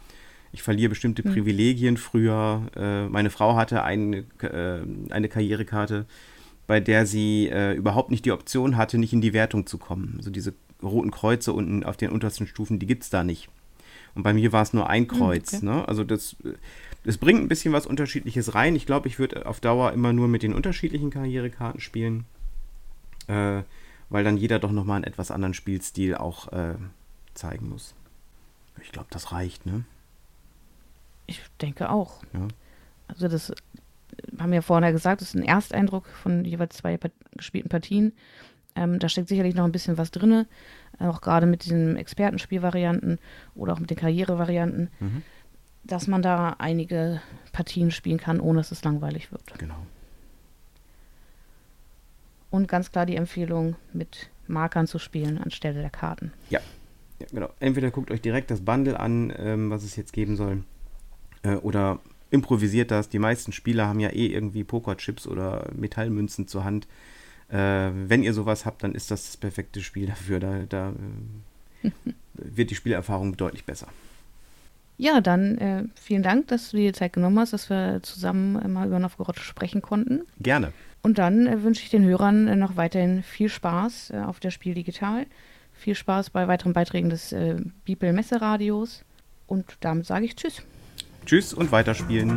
Ich 0.53 0.63
verliere 0.63 0.91
bestimmte 0.91 1.23
Hm. 1.23 1.33
Privilegien 1.33 1.97
früher. 1.97 2.63
Äh, 2.77 3.09
meine 3.09 3.31
Frau 3.31 3.57
hatte 3.57 3.83
eine, 3.83 4.25
äh, 4.41 5.13
eine 5.13 5.29
Karrierekarte, 5.29 6.07
bei 6.67 6.81
der 6.81 7.07
sie 7.07 7.49
äh, 7.49 7.75
überhaupt 7.75 8.11
nicht 8.11 8.25
die 8.25 8.33
Option 8.33 8.77
hatte, 8.77 8.99
nicht 8.99 9.13
in 9.13 9.21
die 9.21 9.33
Wertung 9.33 9.67
zu 9.67 9.79
kommen. 9.79 10.15
Also 10.17 10.31
diese 10.31 10.55
roten 10.83 11.11
Kreuze 11.11 11.53
unten 11.53 11.85
auf 11.85 11.97
den 11.97 12.11
untersten 12.11 12.47
Stufen, 12.47 12.79
die 12.79 12.87
gibt 12.87 13.03
es 13.05 13.11
da 13.11 13.23
nicht. 13.23 13.49
Und 14.17 14.23
bei 14.23 14.33
mir 14.33 14.51
war 14.53 14.63
es 14.63 14.73
nur 14.73 14.89
ein 14.89 15.07
Kreuz. 15.07 15.55
okay. 15.55 15.67
Ne? 15.67 15.87
Also 15.87 16.03
das, 16.03 16.37
äh, 16.45 16.55
das 17.05 17.19
bringt 17.19 17.41
ein 17.41 17.49
bisschen 17.49 17.73
was 17.73 17.87
Unterschiedliches 17.87 18.55
rein. 18.55 18.75
Ich 18.75 18.87
glaube, 18.87 19.07
ich 19.09 19.19
würde 19.19 19.47
auf 19.47 19.61
Dauer 19.61 19.93
immer 19.93 20.13
nur 20.13 20.27
mit 20.27 20.43
den 20.43 20.55
unterschiedlichen 20.55 21.11
Karrierekarten 21.11 21.81
spielen, 21.81 22.25
äh, 23.29 23.63
weil 24.09 24.25
dann 24.25 24.39
jeder 24.39 24.59
doch 24.59 24.73
nochmal 24.73 24.97
einen 24.97 25.05
etwas 25.05 25.31
anderen 25.31 25.55
Spielstil 25.55 26.17
auch 26.17 26.51
äh, 26.53 26.75
zeigen 27.35 27.69
muss. 27.69 27.95
Ich 28.83 28.91
glaube, 28.91 29.09
das 29.11 29.33
reicht, 29.33 29.67
ne? 29.67 29.85
Ich 31.27 31.43
denke 31.61 31.91
auch. 31.91 32.23
Ja. 32.33 32.49
Also 33.09 33.29
das 33.29 33.51
äh, 33.51 33.55
haben 34.39 34.51
wir 34.51 34.57
ja 34.57 34.63
vorher 34.63 34.93
gesagt, 34.93 35.21
das 35.21 35.29
ist 35.29 35.37
ein 35.37 35.47
Ersteindruck 35.47 36.07
von 36.07 36.45
jeweils 36.45 36.77
zwei 36.77 36.99
gespielten 37.37 37.69
Partien. 37.69 38.13
Ähm, 38.75 38.99
da 38.99 39.09
steckt 39.09 39.29
sicherlich 39.29 39.55
noch 39.55 39.65
ein 39.65 39.73
bisschen 39.73 39.97
was 39.99 40.11
drin, 40.11 40.47
auch 40.99 41.21
gerade 41.21 41.47
mit 41.47 41.65
diesen 41.65 41.97
Expertenspielvarianten 41.97 43.19
oder 43.55 43.73
auch 43.75 43.79
mit 43.79 43.91
den 43.91 43.97
Karrierevarianten, 43.97 44.91
Mhm. 45.01 45.23
dass 45.85 46.07
man 46.07 46.23
da 46.23 46.57
einige 46.59 47.21
Partien 47.53 47.91
spielen 47.91 48.19
kann, 48.19 48.41
ohne 48.41 48.59
dass 48.59 48.73
es 48.73 48.83
langweilig 48.85 49.31
wird. 49.33 49.43
Genau. 49.59 49.77
Und 52.51 52.69
ganz 52.69 52.93
klar 52.93 53.07
die 53.07 53.17
Empfehlung, 53.17 53.77
mit 53.93 54.31
Markern 54.47 54.87
zu 54.87 54.99
spielen 54.99 55.39
anstelle 55.39 55.81
der 55.81 55.91
Karten. 55.91 56.33
Ja, 56.49 56.61
genau. 57.33 57.51
Entweder 57.61 57.91
guckt 57.91 58.11
euch 58.11 58.21
direkt 58.21 58.51
das 58.51 58.61
Bundle 58.61 58.99
an, 58.99 59.33
ähm, 59.37 59.71
was 59.71 59.83
es 59.83 59.97
jetzt 59.97 60.13
geben 60.13 60.37
soll, 60.37 60.65
äh, 61.43 61.57
oder 61.57 61.99
improvisiert 62.31 62.91
das. 62.91 63.09
Die 63.09 63.19
meisten 63.19 63.53
Spieler 63.53 63.87
haben 63.87 64.01
ja 64.01 64.11
eh 64.11 64.27
irgendwie 64.27 64.65
Pokerchips 64.65 65.27
oder 65.27 65.69
Metallmünzen 65.75 66.49
zur 66.49 66.65
Hand. 66.65 66.87
Äh, 67.49 67.91
wenn 67.93 68.23
ihr 68.23 68.35
sowas 68.35 68.67
habt, 68.67 68.83
dann 68.83 68.95
ist 68.95 69.11
das 69.11 69.27
das 69.27 69.37
perfekte 69.37 69.81
Spiel 69.81 70.07
dafür. 70.07 70.41
Da, 70.41 70.61
da 70.69 70.93
äh, 71.83 71.91
wird 72.35 72.71
die 72.71 72.75
Spielerfahrung 72.75 73.37
deutlich 73.37 73.65
besser. 73.65 73.89
Ja, 74.99 75.21
dann 75.21 75.59
äh, 75.59 75.85
vielen 75.95 76.23
Dank, 76.23 76.49
dass 76.49 76.71
du 76.71 76.79
dir 76.79 76.93
die 76.93 76.99
Zeit 76.99 77.13
genommen 77.13 77.39
hast, 77.39 77.53
dass 77.53 77.69
wir 77.69 78.01
zusammen 78.03 78.73
mal 78.73 78.87
über 78.87 78.99
Novgorod 78.99 79.39
sprechen 79.39 79.83
konnten. 79.83 80.23
Gerne. 80.41 80.73
Und 81.03 81.19
dann 81.19 81.47
äh, 81.47 81.63
wünsche 81.63 81.83
ich 81.83 81.91
den 81.91 82.05
Hörern 82.05 82.49
äh, 82.49 82.57
noch 82.57 82.77
weiterhin 82.77 83.23
viel 83.23 83.49
Spaß 83.49 84.11
äh, 84.11 84.19
auf 84.21 84.41
der 84.41 84.51
Spiel 84.51 84.75
Digital. 84.75 85.27
Viel 85.73 85.95
Spaß 85.95 86.31
bei 86.31 86.49
weiteren 86.49 86.73
Beiträgen 86.73 87.11
des 87.11 87.33
äh, 87.33 87.57
Bibel 87.85 88.13
Messeradios. 88.13 89.05
Und 89.47 89.77
damit 89.81 90.07
sage 90.07 90.25
ich 90.25 90.35
Tschüss. 90.35 90.63
Tschüss 91.27 91.53
und 91.53 91.71
weiterspielen. 91.71 92.37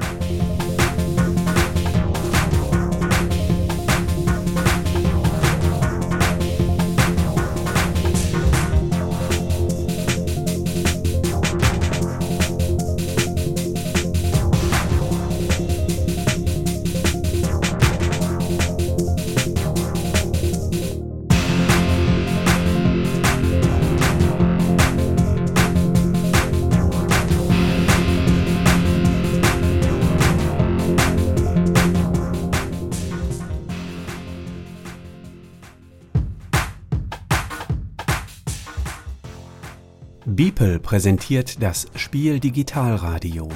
Präsentiert 40.89 41.61
das 41.61 41.85
Spiel 41.93 42.39
Digitalradio. 42.39 43.47